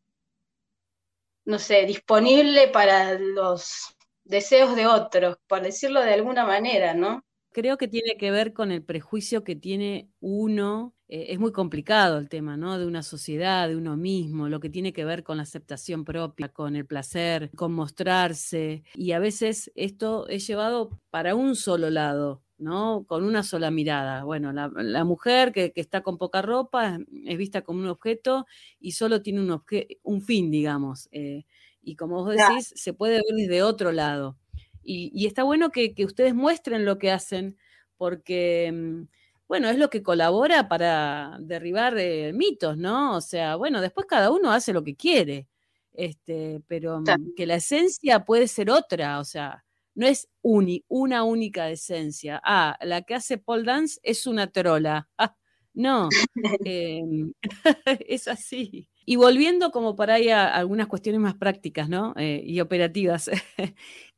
no 1.46 1.60
sé, 1.60 1.86
disponible 1.86 2.68
para 2.68 3.18
los 3.18 3.96
deseos 4.24 4.76
de 4.76 4.88
otros, 4.88 5.38
por 5.48 5.62
decirlo 5.62 6.02
de 6.02 6.14
alguna 6.14 6.46
manera, 6.46 6.94
¿no? 6.94 7.24
Creo 7.52 7.78
que 7.78 7.88
tiene 7.88 8.18
que 8.18 8.32
ver 8.32 8.54
con 8.54 8.72
el 8.72 8.84
prejuicio 8.84 9.44
que 9.44 9.56
tiene 9.56 10.10
uno 10.20 10.96
eh, 11.08 11.28
es 11.30 11.40
muy 11.40 11.52
complicado 11.52 12.18
el 12.18 12.30
tema, 12.30 12.58
¿no? 12.58 12.80
De 12.80 12.86
una 12.86 13.04
sociedad, 13.04 13.68
de 13.68 13.76
uno 13.76 13.96
mismo, 13.96 14.50
lo 14.50 14.60
que 14.60 14.70
tiene 14.70 14.92
que 14.92 15.06
ver 15.06 15.24
con 15.24 15.38
la 15.38 15.44
aceptación 15.44 16.04
propia, 16.04 16.50
con 16.50 16.76
el 16.76 16.86
placer, 16.86 17.52
con 17.56 17.74
mostrarse. 17.74 18.84
Y 18.96 19.12
a 19.12 19.20
veces 19.20 19.72
esto 19.76 20.28
es 20.28 20.48
llevado 20.48 21.00
para 21.12 21.36
un 21.36 21.56
solo 21.56 21.90
lado, 21.90 22.42
¿no? 22.58 23.06
Con 23.08 23.24
una 23.24 23.44
sola 23.44 23.72
mirada. 23.72 24.24
Bueno, 24.24 24.52
la, 24.54 25.04
mujer 25.04 25.52
que, 25.52 25.72
está 25.76 26.02
con 26.02 26.18
poca 26.18 26.42
ropa 26.42 27.00
es 27.26 27.38
vista 27.38 27.62
como 27.62 27.80
un 27.80 27.88
objeto 27.90 28.46
y 28.80 28.94
solo 28.94 29.22
tiene 29.22 29.42
un, 29.42 29.62
un 30.04 30.22
fin, 30.22 30.52
digamos. 30.52 31.10
Eh, 31.12 31.46
y 31.82 31.96
como 31.96 32.24
vos 32.24 32.36
decís, 32.36 32.74
se 32.76 32.94
puede 32.94 33.16
ver 33.16 33.36
desde 33.36 33.64
otro 33.64 33.92
lado. 33.92 34.38
Y, 34.84 35.26
está 35.26 35.44
bueno 35.44 35.72
que, 35.72 35.94
que, 35.96 36.06
ustedes 36.06 36.36
muestren 36.36 36.86
lo 36.86 37.00
que 37.00 37.12
hacen, 37.12 37.58
porque 37.98 38.72
mm, 38.72 39.04
bueno, 39.48 39.70
es 39.70 39.78
lo 39.78 39.90
que 39.90 40.04
colabora 40.04 40.68
para 40.68 41.38
derribar 41.40 41.98
eh, 41.98 42.34
mitos, 42.34 42.78
¿no? 42.78 43.16
O 43.18 43.22
sea, 43.22 43.56
bueno, 43.56 43.82
después 43.82 44.08
cada 44.08 44.32
uno 44.32 44.52
hace 44.52 44.74
lo 44.74 44.84
que 44.84 44.96
quiere, 44.96 45.48
este, 45.94 46.62
pero 46.68 47.02
mm, 47.02 47.36
que 47.36 47.46
la 47.46 47.56
esencia 47.56 48.26
puede 48.26 48.48
ser 48.48 48.70
otra, 48.72 49.20
o 49.20 49.24
sea, 49.24 49.65
no 49.96 50.08
es 50.08 50.28
una 50.42 51.24
única 51.24 51.70
esencia. 51.70 52.42
Ah, 52.44 52.78
la 52.82 53.02
que 53.04 53.16
hace 53.16 53.38
pole 53.38 53.64
dance 53.64 54.00
es 54.04 54.28
una 54.28 54.48
trola. 54.52 55.10
Ah, 55.18 55.36
no, 55.74 56.18
em, 56.64 57.34
es 58.08 58.28
así. 58.28 58.90
Y 59.06 59.16
volviendo 59.18 59.72
como 59.72 59.96
para 59.96 60.16
ahí 60.16 60.30
a 60.30 60.48
algunas 60.56 60.88
cuestiones 60.88 61.22
más 61.22 61.36
prácticas, 61.36 61.90
¿no? 61.90 62.14
Eh, 62.18 62.42
y 62.46 62.60
operativas. 62.62 63.30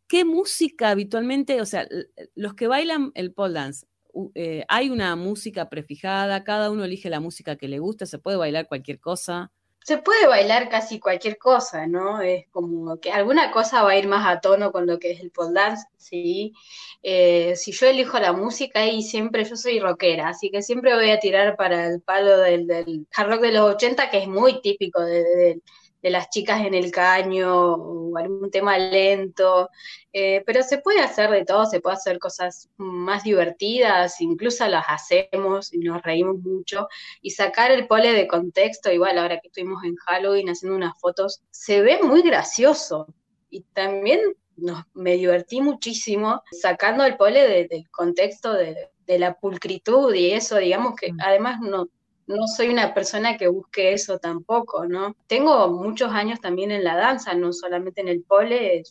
¿Qué 0.08 0.24
música 0.26 0.90
habitualmente, 0.92 1.62
o 1.62 1.66
sea, 1.66 1.88
los 2.36 2.54
que 2.56 2.68
bailan 2.68 3.12
el 3.16 3.34
pole 3.34 3.54
dance, 3.56 3.86
eh, 4.36 4.64
hay 4.70 4.90
una 4.90 5.16
música 5.16 5.70
prefijada, 5.70 6.44
cada 6.44 6.72
uno 6.72 6.86
elige 6.86 7.10
la 7.10 7.20
música 7.20 7.56
que 7.58 7.68
le 7.68 7.80
gusta, 7.80 8.06
se 8.06 8.20
puede 8.20 8.38
bailar 8.38 8.68
cualquier 8.68 9.00
cosa. 9.00 9.52
Se 9.88 10.00
puede 10.00 10.28
bailar 10.28 10.68
casi 10.68 11.00
cualquier 11.00 11.38
cosa, 11.38 11.88
¿no? 11.88 12.20
Es 12.20 12.46
como 12.52 13.00
que 13.00 13.10
alguna 13.10 13.52
cosa 13.52 13.84
va 13.84 13.92
a 13.92 13.98
ir 13.98 14.06
más 14.06 14.28
a 14.28 14.42
tono 14.42 14.74
con 14.74 14.86
lo 14.86 15.00
que 15.00 15.12
es 15.12 15.22
el 15.22 15.32
pole 15.32 15.54
dance, 15.54 15.88
¿sí? 15.96 16.54
Eh, 17.02 17.56
si 17.56 17.72
yo 17.72 17.88
elijo 17.88 18.20
la 18.20 18.34
música 18.34 18.86
y 18.86 19.02
siempre 19.02 19.46
yo 19.46 19.56
soy 19.56 19.80
rockera, 19.80 20.28
así 20.28 20.52
que 20.52 20.62
siempre 20.62 20.94
voy 20.94 21.10
a 21.12 21.22
tirar 21.22 21.56
para 21.56 21.88
el 21.88 22.02
palo 22.02 22.38
del, 22.40 22.68
del 22.68 23.08
hard 23.16 23.30
rock 23.30 23.42
de 23.44 23.52
los 23.54 23.76
80, 23.76 24.10
que 24.10 24.18
es 24.24 24.28
muy 24.28 24.62
típico 24.62 25.00
de, 25.02 25.24
de 25.24 25.62
las 26.10 26.30
chicas 26.30 26.66
en 26.66 26.74
el 26.74 26.92
caño 26.92 27.76
o 27.76 28.18
algún 28.18 28.50
tema 28.52 28.78
lento, 28.78 29.70
eh, 30.14 30.44
pero 30.46 30.64
se 30.64 30.80
puede 30.80 31.00
hacer 31.00 31.30
de 31.30 31.46
todo, 31.46 31.66
se 31.66 31.80
puede 31.80 31.96
hacer 31.96 32.20
cosas 32.20 32.70
más 32.78 33.24
divertidas, 33.24 34.22
incluso 34.22 34.68
las 34.68 34.86
hacemos 34.88 35.74
y 35.74 35.80
nos 35.80 36.02
reímos 36.02 36.40
mucho, 36.40 36.88
y 37.22 37.32
sacar 37.32 37.72
el 37.72 37.88
pole 37.88 38.14
de 38.14 38.28
contexto, 38.28 38.92
igual 38.92 39.18
ahora 39.18 39.40
que 39.40 39.48
estuvimos 39.48 39.84
en 39.84 39.96
Halloween 39.96 40.50
haciendo 40.50 40.76
unas 40.76 41.00
fotos, 41.00 41.42
se 41.52 41.82
ve 41.82 42.00
muy 42.02 42.22
gracioso. 42.22 43.08
Y 43.50 43.62
también 43.74 44.20
me 44.94 45.14
divertí 45.14 45.62
muchísimo 45.62 46.42
sacando 46.52 47.06
el 47.06 47.16
pole 47.16 47.68
del 47.68 47.90
contexto 47.92 48.54
de, 48.54 48.90
de 49.08 49.18
la 49.18 49.34
pulcritud 49.34 50.14
y 50.14 50.34
eso, 50.34 50.58
digamos 50.58 50.96
que 50.96 51.14
mm. 51.14 51.18
además 51.22 51.60
no, 51.62 51.88
no 52.28 52.48
soy 52.48 52.70
una 52.70 52.94
persona 52.94 53.38
que 53.38 53.48
busque 53.48 53.94
eso 53.94 54.20
tampoco, 54.20 54.86
¿no? 54.86 55.16
Tengo 55.28 55.70
muchos 55.70 56.12
años 56.12 56.40
también 56.42 56.72
en 56.72 56.84
la 56.84 56.96
danza, 56.96 57.34
no 57.34 57.54
solamente 57.54 58.02
en 58.02 58.10
el 58.10 58.22
pole, 58.22 58.84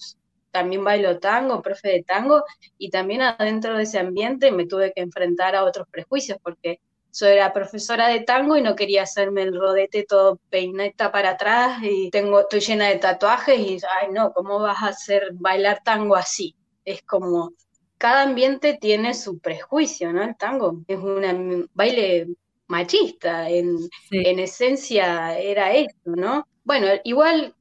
también 0.50 0.82
bailo 0.82 1.18
tango, 1.18 1.60
profe 1.62 1.88
de 1.88 2.02
tango, 2.02 2.42
y 2.78 2.90
también 2.90 3.22
adentro 3.22 3.76
de 3.76 3.82
ese 3.82 3.98
ambiente 3.98 4.50
me 4.50 4.66
tuve 4.66 4.92
que 4.94 5.02
enfrentar 5.02 5.54
a 5.54 5.64
otros 5.64 5.86
prejuicios, 5.90 6.38
porque 6.42 6.80
soy 7.10 7.36
la 7.36 7.52
profesora 7.52 8.08
de 8.08 8.20
tango 8.20 8.56
y 8.56 8.62
no 8.62 8.74
quería 8.74 9.02
hacerme 9.02 9.42
el 9.42 9.58
rodete 9.58 10.04
todo 10.04 10.38
peineta 10.50 11.12
para 11.12 11.30
atrás 11.30 11.78
y 11.82 12.10
tengo, 12.10 12.40
estoy 12.40 12.60
llena 12.60 12.88
de 12.88 12.96
tatuajes 12.96 13.58
y, 13.58 13.78
ay 14.00 14.12
no, 14.12 14.32
¿cómo 14.32 14.58
vas 14.58 14.82
a 14.82 14.88
hacer 14.88 15.30
bailar 15.32 15.82
tango 15.82 16.16
así? 16.16 16.54
Es 16.84 17.02
como, 17.02 17.52
cada 17.98 18.22
ambiente 18.22 18.78
tiene 18.80 19.14
su 19.14 19.38
prejuicio, 19.38 20.12
¿no? 20.12 20.22
El 20.22 20.36
tango 20.36 20.82
es 20.86 20.98
un 20.98 21.70
baile 21.72 22.28
machista, 22.68 23.48
en, 23.48 23.88
esencia 24.10 25.38
era 25.38 25.72
esto, 25.74 26.10
¿no? 26.16 26.46
Bueno, 26.64 26.88
igual 27.04 27.54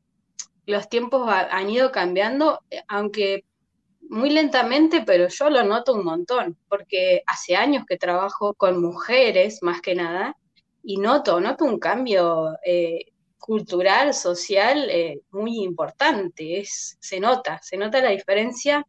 los 0.65 0.89
tiempos 0.89 1.29
han 1.29 1.69
ido 1.69 1.91
cambiando, 1.91 2.61
eh, 2.69 2.81
aunque 2.87 3.45
muy 4.09 4.29
lentamente, 4.29 5.03
pero 5.05 5.27
yo 5.27 5.49
lo 5.49 5.63
noto 5.63 5.93
un 5.93 6.05
montón, 6.05 6.57
porque 6.69 7.23
hace 7.27 7.55
años 7.55 7.85
que 7.87 7.97
trabajo 7.97 8.53
con 8.53 8.81
mujeres 8.81 9.59
más 9.61 9.81
que 9.81 9.95
nada, 9.95 10.35
y 10.83 10.97
noto, 10.97 11.39
noto 11.39 11.65
un 11.65 11.79
cambio 11.79 12.57
eh, 12.63 13.05
cultural, 13.39 14.13
social 14.13 14.87
eh, 14.89 15.21
muy 15.31 15.63
importante, 15.63 16.59
es, 16.59 16.97
se 16.99 17.19
nota, 17.19 17.59
se 17.61 17.77
nota 17.77 18.01
la 18.01 18.09
diferencia 18.09 18.85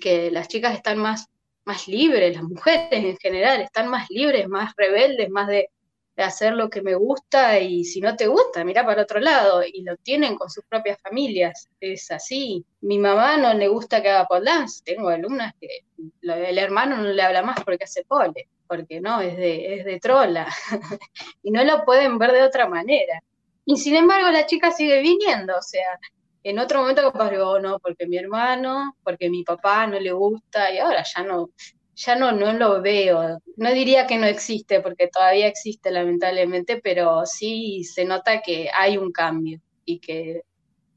que 0.00 0.30
las 0.30 0.48
chicas 0.48 0.74
están 0.74 0.98
más 0.98 1.28
más 1.66 1.88
libres, 1.88 2.34
las 2.34 2.44
mujeres 2.44 2.88
en 2.92 3.16
general 3.18 3.60
están 3.60 3.88
más 3.88 4.08
libres, 4.10 4.48
más 4.48 4.72
rebeldes, 4.76 5.28
más 5.30 5.48
de, 5.48 5.68
hacer 6.16 6.54
lo 6.54 6.70
que 6.70 6.80
me 6.80 6.94
gusta 6.94 7.60
y 7.60 7.84
si 7.84 8.00
no 8.00 8.16
te 8.16 8.26
gusta, 8.26 8.64
mira 8.64 8.86
para 8.86 9.02
otro 9.02 9.20
lado 9.20 9.62
y 9.62 9.82
lo 9.82 9.96
tienen 9.98 10.34
con 10.36 10.48
sus 10.48 10.64
propias 10.64 10.98
familias, 11.02 11.68
es 11.78 12.10
así. 12.10 12.64
Mi 12.80 12.98
mamá 12.98 13.36
no 13.36 13.52
le 13.52 13.68
gusta 13.68 14.00
que 14.00 14.08
haga 14.08 14.26
dance, 14.42 14.82
tengo 14.82 15.10
alumnas 15.10 15.52
que 15.60 15.84
el 16.22 16.58
hermano 16.58 16.96
no 16.96 17.08
le 17.08 17.22
habla 17.22 17.42
más 17.42 17.62
porque 17.62 17.84
hace 17.84 18.04
pole, 18.04 18.48
porque 18.66 19.00
no, 19.00 19.20
es 19.20 19.36
de, 19.36 19.74
es 19.74 19.84
de 19.84 20.00
trola 20.00 20.48
y 21.42 21.50
no 21.50 21.62
lo 21.64 21.84
pueden 21.84 22.16
ver 22.18 22.32
de 22.32 22.42
otra 22.44 22.66
manera. 22.66 23.22
Y 23.66 23.76
sin 23.76 23.96
embargo 23.96 24.30
la 24.30 24.46
chica 24.46 24.70
sigue 24.70 25.02
viniendo, 25.02 25.54
o 25.56 25.62
sea, 25.62 25.98
en 26.48 26.60
otro 26.60 26.80
momento 26.80 27.02
capaz 27.02 27.30
digo, 27.30 27.58
no, 27.58 27.80
porque 27.80 28.06
mi 28.06 28.18
hermano, 28.18 28.96
porque 29.02 29.28
mi 29.28 29.42
papá 29.42 29.86
no 29.88 29.98
le 29.98 30.12
gusta, 30.12 30.72
y 30.72 30.78
ahora 30.78 31.02
ya 31.02 31.24
no, 31.24 31.50
ya 31.96 32.14
no, 32.14 32.30
no 32.30 32.52
lo 32.52 32.80
veo. 32.80 33.40
No 33.56 33.72
diría 33.72 34.06
que 34.06 34.16
no 34.16 34.26
existe, 34.26 34.80
porque 34.80 35.08
todavía 35.08 35.48
existe 35.48 35.90
lamentablemente, 35.90 36.80
pero 36.80 37.26
sí 37.26 37.82
se 37.82 38.04
nota 38.04 38.42
que 38.42 38.70
hay 38.72 38.96
un 38.96 39.10
cambio 39.10 39.60
y 39.84 39.98
que 39.98 40.42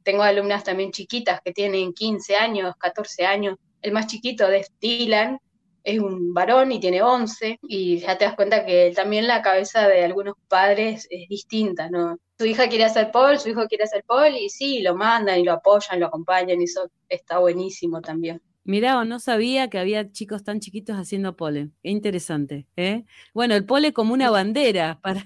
tengo 0.03 0.22
alumnas 0.22 0.63
también 0.63 0.91
chiquitas 0.91 1.41
que 1.41 1.51
tienen 1.51 1.94
15 1.94 2.36
años, 2.36 2.75
14 2.77 3.25
años. 3.25 3.58
El 3.82 3.91
más 3.91 4.06
chiquito 4.06 4.48
de 4.48 4.68
Dylan, 4.79 5.39
es 5.84 6.00
un 6.00 6.34
varón 6.34 6.72
y 6.72 6.79
tiene 6.79 7.01
11, 7.01 7.60
y 7.63 8.00
ya 8.00 8.18
te 8.18 8.25
das 8.25 8.36
cuenta 8.36 8.65
que 8.65 8.91
también 8.96 9.25
la 9.25 9.41
cabeza 9.41 9.88
de 9.88 10.03
algunos 10.03 10.36
padres 10.48 11.08
es 11.10 11.27
distinta, 11.27 11.89
¿no? 11.89 12.18
Su 12.39 12.46
hija 12.46 12.69
quiere 12.69 12.86
hacer 12.86 13.12
pole, 13.12 13.38
su 13.38 13.50
hijo 13.50 13.67
quiere 13.67 13.84
hacer 13.84 14.05
pole, 14.05 14.39
y 14.39 14.50
sí, 14.50 14.81
lo 14.81 14.96
mandan 14.96 15.39
y 15.39 15.43
lo 15.43 15.51
apoyan, 15.51 16.00
lo 16.00 16.05
acompañan, 16.05 16.62
y 16.62 16.63
eso 16.63 16.89
está 17.10 17.39
buenísimo 17.39 18.00
también. 18.00 18.41
Mirá, 18.63 19.03
no 19.03 19.19
sabía 19.19 19.69
que 19.69 19.77
había 19.77 20.10
chicos 20.12 20.46
tan 20.46 20.62
chiquitos 20.62 20.96
haciendo 20.96 21.36
pole. 21.36 21.72
Qué 21.84 21.89
interesante. 21.89 22.65
¿eh? 22.77 23.03
Bueno, 23.34 23.55
el 23.55 23.65
pole 23.65 23.91
como 23.91 24.13
una 24.13 24.29
bandera 24.29 25.00
para 25.03 25.25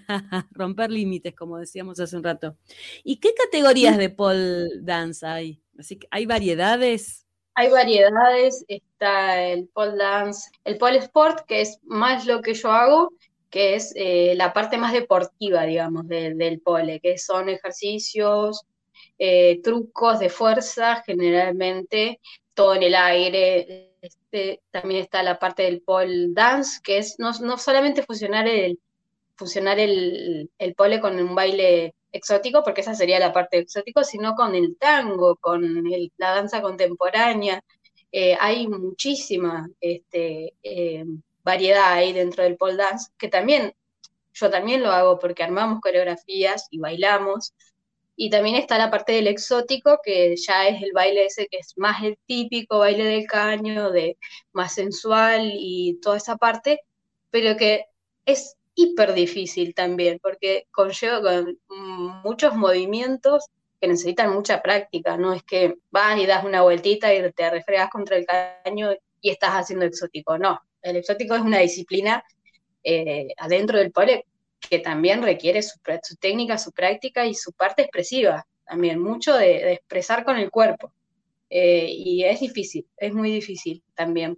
romper 0.51 0.89
límites, 0.89 1.35
como 1.35 1.59
decíamos 1.59 1.99
hace 1.99 2.17
un 2.17 2.23
rato. 2.23 2.57
¿Y 3.03 3.17
qué 3.17 3.29
categorías 3.35 3.97
de 3.97 4.09
pole 4.09 4.69
dance 4.81 5.23
hay? 5.23 5.61
Así 5.77 5.99
que 5.99 6.07
hay 6.09 6.25
variedades. 6.25 7.27
hay 7.53 7.69
variedades, 7.69 8.65
está 8.67 9.39
el 9.43 9.67
pole 9.67 9.97
dance, 9.97 10.49
el 10.63 10.79
pole 10.79 10.97
sport, 10.97 11.45
que 11.45 11.61
es 11.61 11.79
más 11.83 12.25
lo 12.25 12.41
que 12.41 12.55
yo 12.55 12.71
hago, 12.71 13.11
que 13.53 13.75
es 13.75 13.93
eh, 13.95 14.33
la 14.35 14.51
parte 14.51 14.79
más 14.79 14.93
deportiva, 14.93 15.63
digamos, 15.63 16.07
del 16.07 16.59
pole, 16.59 16.99
que 16.99 17.19
son 17.19 17.49
ejercicios, 17.49 18.65
eh, 19.19 19.61
trucos 19.61 20.17
de 20.17 20.29
fuerza, 20.31 21.03
generalmente 21.05 22.19
todo 22.55 22.73
en 22.73 22.81
el 22.81 22.95
aire. 22.95 23.91
Este, 24.01 24.63
también 24.71 25.01
está 25.03 25.21
la 25.21 25.37
parte 25.37 25.61
del 25.61 25.83
pole 25.83 26.29
dance, 26.29 26.79
que 26.83 26.97
es 26.97 27.19
no, 27.19 27.31
solamente 27.59 28.01
funcionar 28.01 28.47
el, 28.47 28.79
funcionar 29.35 29.77
el, 29.79 30.49
el 30.57 30.73
pole 30.73 30.99
con 30.99 31.19
un 31.19 31.35
baile 31.35 31.93
exótico, 32.11 32.63
porque 32.63 32.81
esa 32.81 32.95
sería 32.95 33.19
la 33.19 33.33
parte 33.33 33.59
exótico, 33.59 34.03
sino 34.03 34.33
con 34.33 34.55
el 34.55 34.77
tango, 34.79 35.35
con 35.35 35.83
la 36.17 36.31
danza 36.31 36.59
contemporánea. 36.63 37.63
Eh, 38.11 38.35
hay 38.39 38.67
muchísima 38.67 39.69
este, 39.79 40.55
variedad 41.43 41.93
ahí 41.93 42.13
dentro 42.13 42.43
del 42.43 42.57
pole 42.57 42.77
dance, 42.77 43.11
que 43.17 43.27
también, 43.27 43.73
yo 44.33 44.49
también 44.49 44.81
lo 44.83 44.91
hago 44.91 45.19
porque 45.19 45.43
armamos 45.43 45.81
coreografías 45.81 46.67
y 46.71 46.79
bailamos. 46.79 47.53
Y 48.15 48.29
también 48.29 48.55
está 48.55 48.77
la 48.77 48.91
parte 48.91 49.13
del 49.13 49.27
exótico, 49.27 49.99
que 50.03 50.35
ya 50.35 50.67
es 50.67 50.81
el 50.83 50.91
baile 50.93 51.25
ese 51.25 51.47
que 51.47 51.57
es 51.57 51.73
más 51.77 52.03
el 52.03 52.17
típico 52.27 52.79
baile 52.79 53.05
del 53.05 53.25
caño, 53.25 53.89
de 53.91 54.17
más 54.51 54.75
sensual 54.75 55.49
y 55.51 55.99
toda 56.01 56.17
esa 56.17 56.37
parte, 56.37 56.81
pero 57.31 57.57
que 57.57 57.85
es 58.25 58.55
hiper 58.75 59.13
difícil 59.13 59.73
también, 59.73 60.19
porque 60.21 60.67
conlleva 60.71 61.21
con 61.21 61.59
muchos 62.23 62.55
movimientos 62.55 63.45
que 63.81 63.87
necesitan 63.87 64.33
mucha 64.33 64.61
práctica, 64.61 65.17
no 65.17 65.33
es 65.33 65.43
que 65.43 65.75
vas 65.91 66.17
y 66.19 66.25
das 66.25 66.45
una 66.45 66.61
vueltita 66.61 67.13
y 67.13 67.31
te 67.33 67.49
refregas 67.49 67.89
contra 67.89 68.17
el 68.17 68.25
caño 68.25 68.91
y 69.21 69.29
estás 69.29 69.51
haciendo 69.51 69.85
exótico, 69.85 70.37
no, 70.37 70.61
el 70.83 70.97
exótico 70.97 71.35
es 71.35 71.41
una 71.41 71.59
disciplina 71.59 72.23
eh, 72.83 73.29
adentro 73.37 73.79
del 73.79 73.91
pole 73.91 74.25
que 74.59 74.79
también 74.79 75.23
requiere 75.23 75.61
su, 75.61 75.79
técnica, 76.19 76.57
su 76.57 76.71
práctica 76.71 77.25
y 77.25 77.33
su 77.33 77.51
parte 77.53 77.83
expresiva, 77.83 78.45
también 78.65 78.99
mucho 78.99 79.35
de, 79.35 79.73
expresar 79.73 80.23
con 80.23 80.37
el 80.37 80.49
cuerpo. 80.51 80.93
Eh, 81.49 81.87
y 81.89 82.23
es 82.23 82.39
difícil, 82.39 82.87
es 82.97 83.13
muy 83.13 83.31
difícil 83.31 83.83
también. 83.93 84.37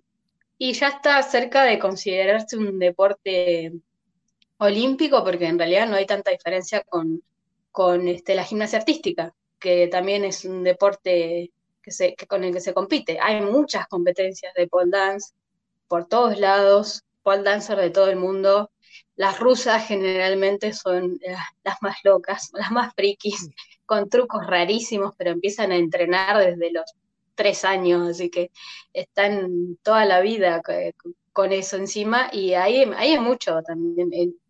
Y 0.57 0.73
ya 0.73 0.89
está 0.89 1.21
cerca 1.23 1.63
de 1.63 1.79
considerarse 1.79 2.57
un 2.57 2.79
deporte 2.79 3.73
olímpico, 4.57 5.23
porque 5.23 5.45
en 5.45 5.59
realidad 5.59 5.87
no 5.87 5.95
hay 5.95 6.05
tanta 6.05 6.31
diferencia 6.31 6.81
con, 6.81 7.21
con 7.71 8.07
este, 8.07 8.35
la 8.35 8.43
gimnasia 8.43 8.79
artística, 8.79 9.33
que 9.59 9.87
también 9.87 10.23
es 10.25 10.45
un 10.45 10.63
deporte 10.63 11.51
que 11.81 11.91
se, 11.91 12.15
con 12.27 12.43
el 12.43 12.53
que 12.53 12.61
se 12.61 12.73
compite. 12.73 13.19
Hay 13.21 13.41
muchas 13.41 13.87
competencias 13.87 14.53
de 14.53 14.67
pole 14.67 14.89
dance 14.91 15.33
por 15.87 16.07
todos 16.07 16.37
lados, 16.39 17.03
pole 17.23 17.43
dancer 17.43 17.77
de 17.77 17.89
todo 17.89 18.09
el 18.09 18.17
mundo. 18.17 18.71
Las 19.15 19.39
rusas 19.39 19.87
generalmente 19.87 20.73
son 20.73 21.19
las 21.63 21.77
más 21.81 21.97
locas, 22.03 22.49
las 22.53 22.71
más 22.71 22.93
frikis, 22.95 23.49
con 23.85 24.09
trucos 24.09 24.45
rarísimos, 24.45 25.13
pero 25.17 25.31
empiezan 25.31 25.71
a 25.71 25.77
entrenar 25.77 26.37
desde 26.37 26.71
los 26.71 26.85
tres 27.35 27.65
años, 27.65 28.09
así 28.09 28.29
que 28.29 28.51
están 28.93 29.77
toda 29.83 30.05
la 30.05 30.21
vida 30.21 30.61
con 31.33 31.51
eso 31.51 31.75
encima 31.75 32.29
y 32.31 32.53
ahí, 32.53 32.83
ahí 32.95 33.11
hay 33.11 33.19
mucho 33.19 33.61
también 33.61 34.09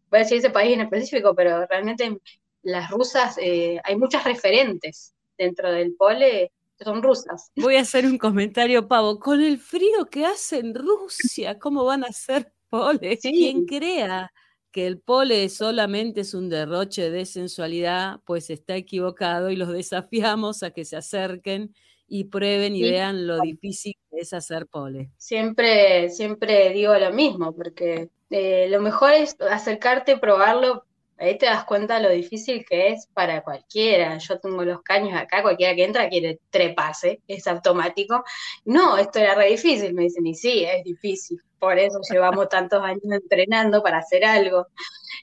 voy 0.09 0.19
a 0.19 0.23
decir 0.23 0.37
ese 0.37 0.49
país 0.49 0.73
en 0.73 0.81
específico, 0.81 1.35
pero 1.35 1.65
realmente 1.65 2.17
las 2.63 2.89
rusas, 2.89 3.37
eh, 3.37 3.79
hay 3.83 3.95
muchas 3.95 4.23
referentes 4.23 5.13
dentro 5.37 5.71
del 5.71 5.95
pole 5.95 6.51
son 6.79 7.01
rusas. 7.03 7.51
Voy 7.55 7.75
a 7.75 7.81
hacer 7.81 8.05
un 8.05 8.17
comentario, 8.17 8.87
Pavo. 8.87 9.19
Con 9.19 9.41
el 9.41 9.57
frío 9.57 10.05
que 10.09 10.25
hace 10.25 10.59
en 10.59 10.75
Rusia, 10.75 11.59
¿cómo 11.59 11.85
van 11.85 12.03
a 12.03 12.11
ser 12.11 12.51
pole? 12.69 13.17
Quien 13.17 13.65
crea 13.65 14.31
que 14.71 14.87
el 14.87 14.99
pole 14.99 15.47
solamente 15.47 16.21
es 16.21 16.33
un 16.33 16.49
derroche 16.49 17.09
de 17.09 17.25
sensualidad, 17.25 18.19
pues 18.25 18.49
está 18.49 18.75
equivocado 18.75 19.49
y 19.49 19.55
los 19.55 19.69
desafiamos 19.69 20.63
a 20.63 20.71
que 20.71 20.83
se 20.83 20.97
acerquen 20.97 21.73
y 22.07 22.25
prueben 22.25 22.75
y 22.75 22.83
vean 22.83 23.25
lo 23.25 23.39
difícil 23.39 23.95
que 24.11 24.19
es 24.19 24.33
hacer 24.33 24.67
pole. 24.67 25.11
Siempre, 25.17 26.09
siempre 26.09 26.71
digo 26.73 26.93
lo 26.95 27.11
mismo, 27.13 27.55
porque 27.55 28.09
eh, 28.29 28.67
lo 28.69 28.81
mejor 28.81 29.13
es 29.13 29.37
acercarte, 29.39 30.17
probarlo, 30.17 30.83
ahí 31.17 31.37
te 31.37 31.45
das 31.45 31.65
cuenta 31.65 31.99
lo 31.99 32.09
difícil 32.09 32.65
que 32.65 32.89
es 32.89 33.07
para 33.13 33.41
cualquiera. 33.43 34.17
Yo 34.17 34.39
tengo 34.39 34.63
los 34.63 34.81
caños 34.81 35.17
acá, 35.17 35.41
cualquiera 35.41 35.75
que 35.75 35.83
entra 35.83 36.09
quiere 36.09 36.39
trepase, 36.49 37.21
es 37.27 37.47
automático. 37.47 38.23
No, 38.65 38.97
esto 38.97 39.19
era 39.19 39.35
re 39.35 39.49
difícil, 39.51 39.93
me 39.93 40.03
dicen, 40.03 40.25
y 40.27 40.35
sí, 40.35 40.65
es 40.65 40.83
difícil. 40.83 41.39
Por 41.59 41.79
eso 41.79 41.99
llevamos 42.11 42.49
tantos 42.49 42.83
años 42.83 43.03
entrenando 43.03 43.81
para 43.81 43.99
hacer 43.99 44.25
algo. 44.25 44.67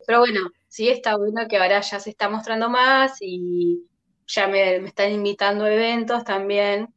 Pero 0.07 0.20
bueno, 0.20 0.50
sí 0.68 0.88
está 0.88 1.16
bueno 1.16 1.46
que 1.48 1.59
ahora 1.59 1.81
ya 1.81 2.00
se 2.00 2.11
está 2.11 2.28
mostrando 2.28 2.68
más 2.70 3.18
y 3.20 3.87
ya 4.26 4.48
me, 4.48 4.81
me 4.81 4.88
están 4.88 5.12
invitando 5.12 5.64
a 5.64 5.72
eventos 5.72 6.24
también 6.24 6.88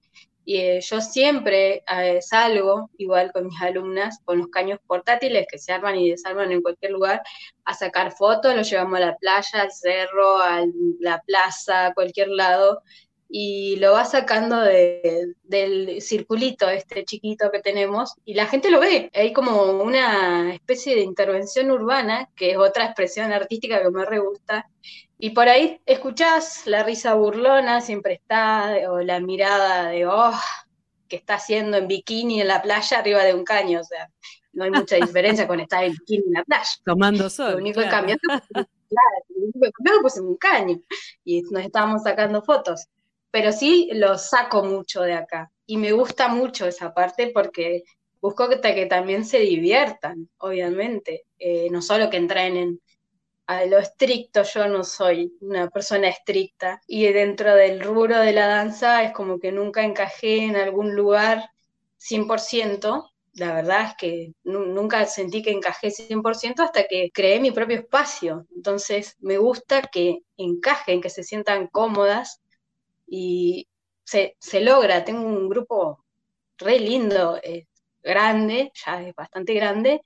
y 0.45 0.58
eh, 0.58 0.79
yo 0.79 1.01
siempre 1.01 1.84
eh, 1.91 2.21
salgo, 2.21 2.91
igual 2.97 3.31
con 3.34 3.47
mis 3.47 3.60
alumnas, 3.62 4.19
con 4.23 4.38
los 4.38 4.47
caños 4.49 4.79
portátiles 4.86 5.47
que 5.49 5.58
se 5.58 5.73
arman 5.73 5.95
y 5.95 6.12
desarman 6.12 6.51
en 6.51 6.62
cualquier 6.62 6.91
lugar, 6.91 7.23
a 7.65 7.73
sacar 7.73 8.12
fotos, 8.12 8.55
los 8.55 8.69
llevamos 8.69 8.97
a 8.97 9.08
la 9.08 9.17
playa, 9.17 9.63
al 9.63 9.71
cerro, 9.71 10.38
a 10.38 10.62
la 10.99 11.19
plaza, 11.21 11.88
a 11.88 11.93
cualquier 11.95 12.29
lado, 12.29 12.84
y 13.27 13.77
lo 13.77 13.93
va 13.93 14.05
sacando 14.05 14.62
del 14.62 16.01
circulito 16.01 16.69
este 16.69 17.03
chiquito 17.05 17.49
que 17.51 17.60
tenemos, 17.60 18.13
y 18.23 18.36
la 18.36 18.45
gente 18.45 18.69
lo 18.69 18.79
ve. 18.79 19.10
Hay 19.15 19.34
como 19.34 19.81
una 19.81 20.53
especie 20.53 20.95
de 20.95 21.01
intervención 21.01 21.71
urbana, 21.71 22.29
que 22.36 22.51
es 22.51 22.58
otra 22.58 22.86
expresión 22.86 23.34
artística 23.34 23.81
que 23.81 23.89
me 23.89 24.05
re 24.05 24.19
gusta, 24.19 24.69
y 25.17 25.30
por 25.32 25.47
ahí 25.47 25.82
escuchás 25.86 26.67
la 26.67 26.84
risa 26.84 27.13
burlona, 27.13 27.82
siempre 27.82 28.13
está, 28.13 28.75
o 28.89 29.01
la 29.01 29.19
mirada 29.19 29.89
de, 29.89 30.06
oh, 30.06 30.34
que 31.08 31.15
está 31.15 31.36
haciendo 31.36 31.78
en 31.78 31.88
bikini 31.88 32.41
en 32.41 32.47
la 32.47 32.62
playa 32.62 32.99
arriba 32.99 33.23
de 33.23 33.34
un 33.34 33.43
caño, 33.43 33.82
o 33.82 33.84
sea, 33.84 34.10
no 34.54 34.65
hay 34.65 34.71
mucha 34.71 34.97
diferencia 34.97 35.47
con 35.47 35.60
estar 35.60 35.84
en 35.84 35.93
bikini 35.93 36.23
en 36.28 36.34
la 36.34 36.43
playa. 36.43 36.69
Tomando 36.84 37.30
sol. 37.30 37.51
Lo 37.51 37.58
único 37.58 37.82
que 37.82 37.89
cambió, 37.89 38.17
claro, 38.17 38.67
lo 39.30 39.43
único 39.43 39.60
que 39.62 39.71
cambió 39.71 40.01
pues 40.01 40.17
en 40.17 40.25
un 40.25 40.38
caño, 40.38 40.80
y 41.23 41.41
nos 41.43 41.63
estábamos 41.63 42.04
sacando 42.04 42.41
fotos. 42.41 42.88
Pero 43.32 43.51
sí 43.51 43.89
lo 43.93 44.17
saco 44.17 44.63
mucho 44.63 45.01
de 45.01 45.13
acá, 45.13 45.51
y 45.65 45.78
me 45.78 45.91
gusta 45.93 46.28
mucho 46.28 46.67
esa 46.67 46.93
parte 46.93 47.32
porque 47.34 47.84
busco 48.21 48.49
que, 48.49 48.60
que 48.60 48.86
también 48.88 49.23
se 49.23 49.39
diviertan, 49.39 50.30
obviamente, 50.39 51.25
eh, 51.38 51.69
no 51.71 51.82
solo 51.82 52.10
que 52.10 52.17
entrenen 52.17 52.82
a 53.47 53.65
lo 53.65 53.77
estricto, 53.77 54.43
yo 54.43 54.67
no 54.67 54.84
soy 54.84 55.38
una 55.41 55.69
persona 55.69 56.08
estricta 56.10 56.81
y 56.88 57.05
dentro 57.12 57.55
del 57.55 57.79
rubro 57.81 58.19
de 58.19 58.34
la 58.34 58.47
danza 58.47 59.03
es 59.03 59.12
como 59.13 59.39
que 59.39 59.51
nunca 59.51 59.84
encajé 59.84 60.43
en 60.43 60.55
algún 60.55 60.95
lugar 60.95 61.49
100%. 61.97 63.12
La 63.34 63.53
verdad 63.53 63.89
es 63.89 63.95
que 63.97 64.34
nunca 64.43 65.05
sentí 65.05 65.43
que 65.43 65.51
encajé 65.51 65.91
100% 65.91 66.63
hasta 66.63 66.88
que 66.88 67.12
creé 67.13 67.39
mi 67.39 67.51
propio 67.51 67.77
espacio. 67.77 68.47
Entonces 68.55 69.15
me 69.19 69.38
gusta 69.38 69.81
que 69.84 70.19
encajen, 70.38 71.01
que 71.01 71.10
se 71.10 71.23
sientan 71.23 71.67
cómodas 71.67 72.41
y 73.08 73.67
se, 74.03 74.36
logra. 74.62 75.03
Tengo 75.03 75.27
un 75.27 75.49
grupo 75.49 76.03
re 76.58 76.79
lindo, 76.79 77.38
eh, 77.43 77.67
grande, 78.01 78.71
ya 78.86 79.01
es 79.03 79.13
bastante 79.15 79.53
grande, 79.53 80.01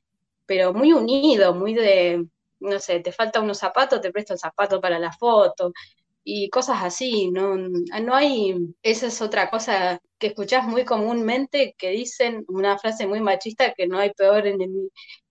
pero 0.45 0.73
muy 0.73 0.93
unido, 0.93 1.53
muy 1.53 1.73
de 1.73 2.25
no 2.59 2.79
sé, 2.79 2.99
te 2.99 3.11
falta 3.11 3.41
unos 3.41 3.59
zapatos, 3.59 4.01
te 4.01 4.11
presto 4.11 4.33
el 4.33 4.39
zapato 4.39 4.81
para 4.81 4.99
la 4.99 5.11
foto 5.11 5.71
y 6.23 6.49
cosas 6.49 6.83
así, 6.83 7.31
no, 7.31 7.57
no 7.57 8.15
hay, 8.15 8.55
esa 8.83 9.07
es 9.07 9.21
otra 9.21 9.49
cosa 9.49 9.99
que 10.19 10.27
escuchás 10.27 10.67
muy 10.67 10.85
comúnmente 10.85 11.75
que 11.77 11.89
dicen 11.91 12.45
una 12.49 12.77
frase 12.77 13.07
muy 13.07 13.21
machista 13.21 13.73
que 13.73 13.87
no 13.87 13.97
hay 13.97 14.11
peor 14.13 14.43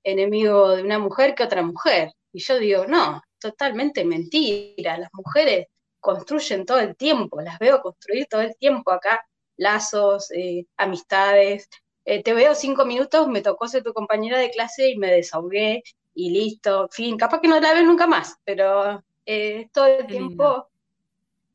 enemigo 0.03 0.71
de 0.77 0.83
una 0.83 0.99
mujer 0.99 1.35
que 1.35 1.45
otra 1.45 1.63
mujer. 1.63 2.13
Y 2.33 2.41
yo 2.41 2.59
digo, 2.59 2.87
no, 2.87 3.23
totalmente 3.39 4.05
mentira, 4.05 4.99
las 4.99 5.11
mujeres 5.13 5.67
construyen 6.01 6.67
todo 6.67 6.81
el 6.81 6.97
tiempo, 6.97 7.41
las 7.41 7.59
veo 7.59 7.81
construir 7.81 8.27
todo 8.29 8.41
el 8.43 8.57
tiempo 8.57 8.91
acá, 8.93 9.25
lazos, 9.57 10.31
eh, 10.33 10.67
amistades. 10.77 11.69
Eh, 12.05 12.23
te 12.23 12.33
veo 12.35 12.55
cinco 12.55 12.87
minutos, 12.87 13.29
me 13.29 13.43
tocó 13.43 13.69
ser 13.69 13.83
tu 13.83 13.93
compañera 13.93 14.39
de 14.39 14.51
clase 14.51 14.91
y 14.91 14.97
me 14.99 15.13
desahogué 15.13 15.83
y 16.19 16.31
listo, 16.31 16.89
fin, 16.91 17.17
capaz 17.17 17.41
que 17.41 17.47
no 17.47 17.61
la 17.61 17.75
ves 17.75 17.85
nunca 17.85 18.09
más, 18.09 18.37
pero 18.45 19.05
eh, 19.25 19.69
todo 19.73 19.87
el 19.87 20.07
tiempo, 20.09 20.69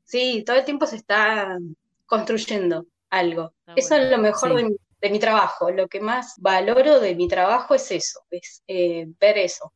sí, 0.06 0.42
todo 0.46 0.56
el 0.56 0.64
tiempo 0.64 0.86
se 0.86 0.96
está 0.96 1.58
construyendo 2.06 2.86
algo. 3.10 3.54
eso 3.76 3.96
es 3.96 4.10
lo 4.10 4.18
mejor 4.20 4.56
de, 4.56 5.10
mi, 5.10 5.20
trabajo, 5.20 5.70
lo 5.70 5.90
que 5.90 6.00
más 6.00 6.36
valoro 6.38 7.02
de 7.02 7.14
mi 7.14 7.28
trabajo 7.28 7.76
es 7.76 7.92
eso, 7.92 8.22
es 8.32 8.64
eh, 8.70 9.06
ver 9.20 9.38
eso, 9.38 9.74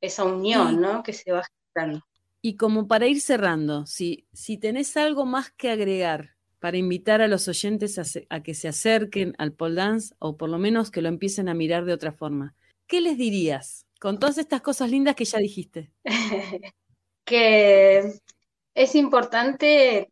esa 0.00 0.24
unión, 0.24 0.80
¿no? 0.80 1.02
Que 1.02 1.12
se 1.12 1.30
va 1.30 1.42
generando. 1.74 2.02
Y 2.40 2.56
como 2.56 2.88
para 2.88 3.06
ir 3.06 3.20
cerrando, 3.20 3.84
si, 3.84 4.26
si 4.32 4.56
tenés 4.56 4.96
algo 4.96 5.26
más 5.26 5.50
que 5.50 5.70
agregar 5.70 6.36
para 6.58 6.78
invitar 6.78 7.20
a 7.20 7.28
los 7.28 7.48
oyentes 7.48 8.26
a, 8.30 8.42
que 8.42 8.54
se 8.54 8.68
acerquen 8.68 9.34
al 9.36 9.52
pole 9.52 9.74
dance 9.74 10.14
o 10.18 10.38
por 10.38 10.48
lo 10.48 10.56
menos 10.56 10.90
que 10.90 11.02
lo 11.02 11.08
empiecen 11.08 11.50
a 11.50 11.54
mirar 11.54 11.84
de 11.84 11.92
otra 11.92 12.12
forma? 12.12 12.54
¿Qué 12.86 13.02
les 13.02 13.18
dirías 13.18 13.86
con 14.00 14.18
todas 14.18 14.38
estas 14.38 14.62
cosas 14.62 14.90
lindas 14.90 15.14
que 15.14 15.24
ya 15.24 15.38
dijiste? 15.38 15.92
que 17.24 18.12
es 18.74 18.94
importante 18.94 20.10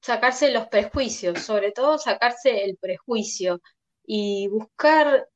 sacarse 0.00 0.50
los 0.50 0.66
prejuicios, 0.68 1.40
sobre 1.40 1.72
todo 1.72 1.98
sacarse 1.98 2.64
el 2.64 2.76
prejuicio 2.76 3.60
y 4.04 4.48
buscar 4.48 5.28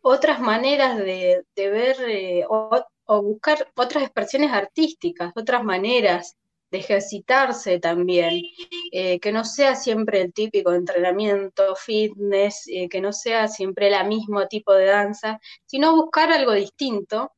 otras 0.00 0.40
maneras 0.40 0.96
de, 0.96 1.44
ver 1.56 1.96
eh, 2.08 2.44
o, 2.48 3.22
buscar 3.22 3.70
otras 3.76 4.04
expresiones 4.04 4.50
artísticas, 4.50 5.32
otras 5.36 5.62
maneras 5.62 6.36
de 6.74 6.80
ejercitarse 6.80 7.78
también, 7.78 8.42
eh, 8.90 9.20
que 9.20 9.30
no 9.30 9.44
sea 9.44 9.76
siempre 9.76 10.20
el 10.22 10.32
típico 10.32 10.72
entrenamiento, 10.72 11.76
fitness, 11.76 12.64
eh, 12.66 12.88
que 12.88 13.00
no 13.00 13.12
sea 13.12 13.46
siempre 13.46 13.86
el 13.86 14.08
mismo 14.08 14.48
tipo 14.48 14.72
de 14.72 14.86
danza, 14.86 15.38
sino 15.66 15.94
buscar 15.94 16.32
algo 16.32 16.52
distinto. 16.52 17.30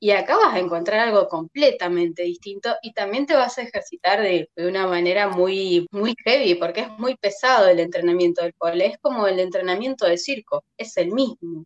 Y 0.00 0.10
acá 0.10 0.36
vas 0.36 0.54
a 0.54 0.58
encontrar 0.58 0.98
algo 1.08 1.28
completamente 1.28 2.24
distinto 2.24 2.74
y 2.82 2.92
también 2.92 3.24
te 3.24 3.34
vas 3.34 3.56
a 3.56 3.62
ejercitar 3.62 4.20
de, 4.20 4.50
una 4.56 4.86
manera 4.88 5.28
muy, 5.28 5.86
muy 5.92 6.14
heavy, 6.24 6.56
porque 6.56 6.80
es 6.80 6.90
muy 6.98 7.16
pesado 7.16 7.68
el 7.68 7.78
entrenamiento 7.78 8.42
del 8.42 8.52
pole, 8.52 8.86
es 8.86 8.98
como 8.98 9.28
el 9.28 9.38
entrenamiento 9.38 10.06
de 10.06 10.18
circo, 10.18 10.64
es 10.76 10.96
el 10.96 11.12
mismo, 11.12 11.64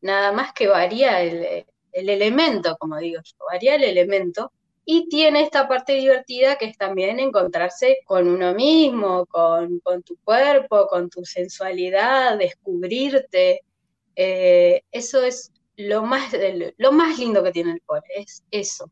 nada 0.00 0.32
más 0.32 0.52
que 0.54 0.66
varía 0.66 1.22
el, 1.22 1.66
elemento, 1.92 2.76
como 2.78 2.96
digo 2.98 3.20
yo, 3.22 3.36
varía 3.50 3.74
el 3.76 3.84
elemento 3.84 4.52
y 4.90 5.06
tiene 5.10 5.42
esta 5.42 5.68
parte 5.68 5.92
divertida 5.92 6.56
que 6.56 6.64
es 6.64 6.78
también 6.78 7.20
encontrarse 7.20 7.98
con 8.06 8.26
uno 8.26 8.54
mismo, 8.54 9.26
con, 9.26 9.82
tu 10.02 10.16
cuerpo, 10.24 10.86
con 10.88 11.10
tu 11.10 11.26
sensualidad, 11.26 12.38
descubrirte. 12.38 13.60
Eh, 14.16 14.82
eso 14.90 15.22
es 15.22 15.52
lo 15.76 16.04
más, 16.04 16.32
lo 16.78 16.92
más 16.92 17.18
lindo 17.18 17.42
que 17.42 17.52
tiene 17.52 17.72
el 17.72 17.82
pole, 17.82 18.00
es 18.16 18.42
eso, 18.50 18.90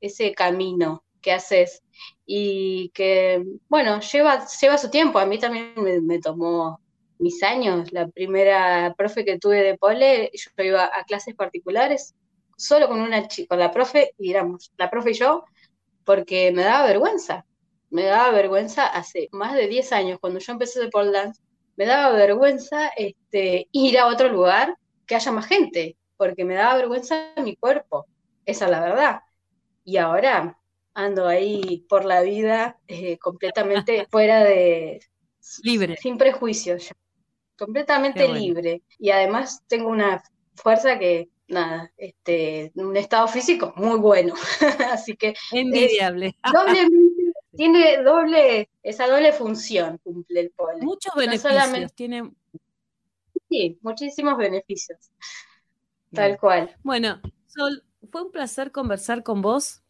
ese 0.00 0.34
camino 0.34 1.04
que 1.22 1.30
haces 1.30 1.84
y 2.26 2.90
que, 2.92 3.44
bueno, 3.68 4.00
lleva, 4.00 4.44
lleva 4.60 4.76
su 4.76 4.90
tiempo. 4.90 5.20
A 5.20 5.26
mí 5.26 5.38
también 5.38 5.72
me, 5.76 6.18
tomó 6.18 6.80
mis 7.20 7.44
años. 7.44 7.92
La 7.92 8.08
primera 8.08 8.92
profe 8.98 9.24
que 9.24 9.38
tuve 9.38 9.62
de 9.62 9.78
pole, 9.78 10.32
yo 10.34 10.64
iba 10.64 10.86
a 10.92 11.04
clases 11.04 11.36
particulares 11.36 12.16
solo 12.58 12.88
con 12.88 13.00
una 13.00 13.28
chica, 13.28 13.48
con 13.54 13.60
la 13.60 13.70
profe, 13.70 14.14
y 14.18 14.30
éramos 14.30 14.72
la 14.76 14.90
profe 14.90 15.12
y 15.12 15.14
yo, 15.14 15.44
porque 16.04 16.52
me 16.52 16.64
daba 16.64 16.86
vergüenza. 16.86 17.46
Me 17.90 18.04
daba 18.04 18.32
vergüenza 18.32 18.86
hace 18.86 19.28
más 19.32 19.54
de 19.54 19.68
10 19.68 19.92
años, 19.92 20.18
cuando 20.20 20.40
yo 20.40 20.52
empecé 20.52 20.80
de 20.80 20.88
pole 20.88 21.12
dance, 21.12 21.40
me 21.76 21.86
daba 21.86 22.14
vergüenza 22.14 22.88
este, 22.88 23.68
ir 23.72 23.98
a 23.98 24.08
otro 24.08 24.28
lugar 24.28 24.76
que 25.06 25.14
haya 25.14 25.32
más 25.32 25.46
gente 25.46 25.96
porque 26.18 26.44
me 26.44 26.54
daba 26.54 26.76
vergüenza 26.76 27.32
mi 27.42 27.56
cuerpo, 27.56 28.06
esa 28.44 28.66
es 28.66 28.70
la 28.70 28.80
verdad. 28.80 29.20
Y 29.84 29.96
ahora 29.96 30.58
ando 30.92 31.26
ahí 31.26 31.86
por 31.88 32.04
la 32.04 32.20
vida 32.20 32.78
eh, 32.88 33.16
completamente 33.18 34.06
fuera 34.10 34.44
de... 34.44 35.00
Libre. 35.62 35.96
Sin 35.96 36.18
prejuicios, 36.18 36.92
completamente 37.56 38.28
libre. 38.28 38.82
Y 38.98 39.10
además 39.10 39.62
tengo 39.66 39.88
una 39.88 40.22
fuerza 40.56 40.98
que, 40.98 41.30
nada, 41.48 41.92
este, 41.96 42.72
un 42.74 42.96
estado 42.96 43.26
físico 43.28 43.72
muy 43.76 43.98
bueno. 43.98 44.34
Así 44.92 45.16
que... 45.16 45.34
Envidiable. 45.52 46.36
tiene 47.56 48.02
doble, 48.02 48.70
esa 48.82 49.08
doble 49.08 49.32
función 49.32 49.98
cumple 49.98 50.40
el 50.40 50.50
pole. 50.50 50.82
Muchos 50.82 51.14
beneficios. 51.14 51.92
tiene... 51.94 52.30
Sí, 53.48 53.78
muchísimos 53.82 54.36
beneficios. 54.36 54.98
Tal 56.12 56.38
cual. 56.38 56.76
Bueno, 56.82 57.20
Sol, 57.46 57.82
fue 58.10 58.22
un 58.22 58.30
placer 58.30 58.72
conversar 58.72 59.22
con 59.22 59.42
vos, 59.42 59.82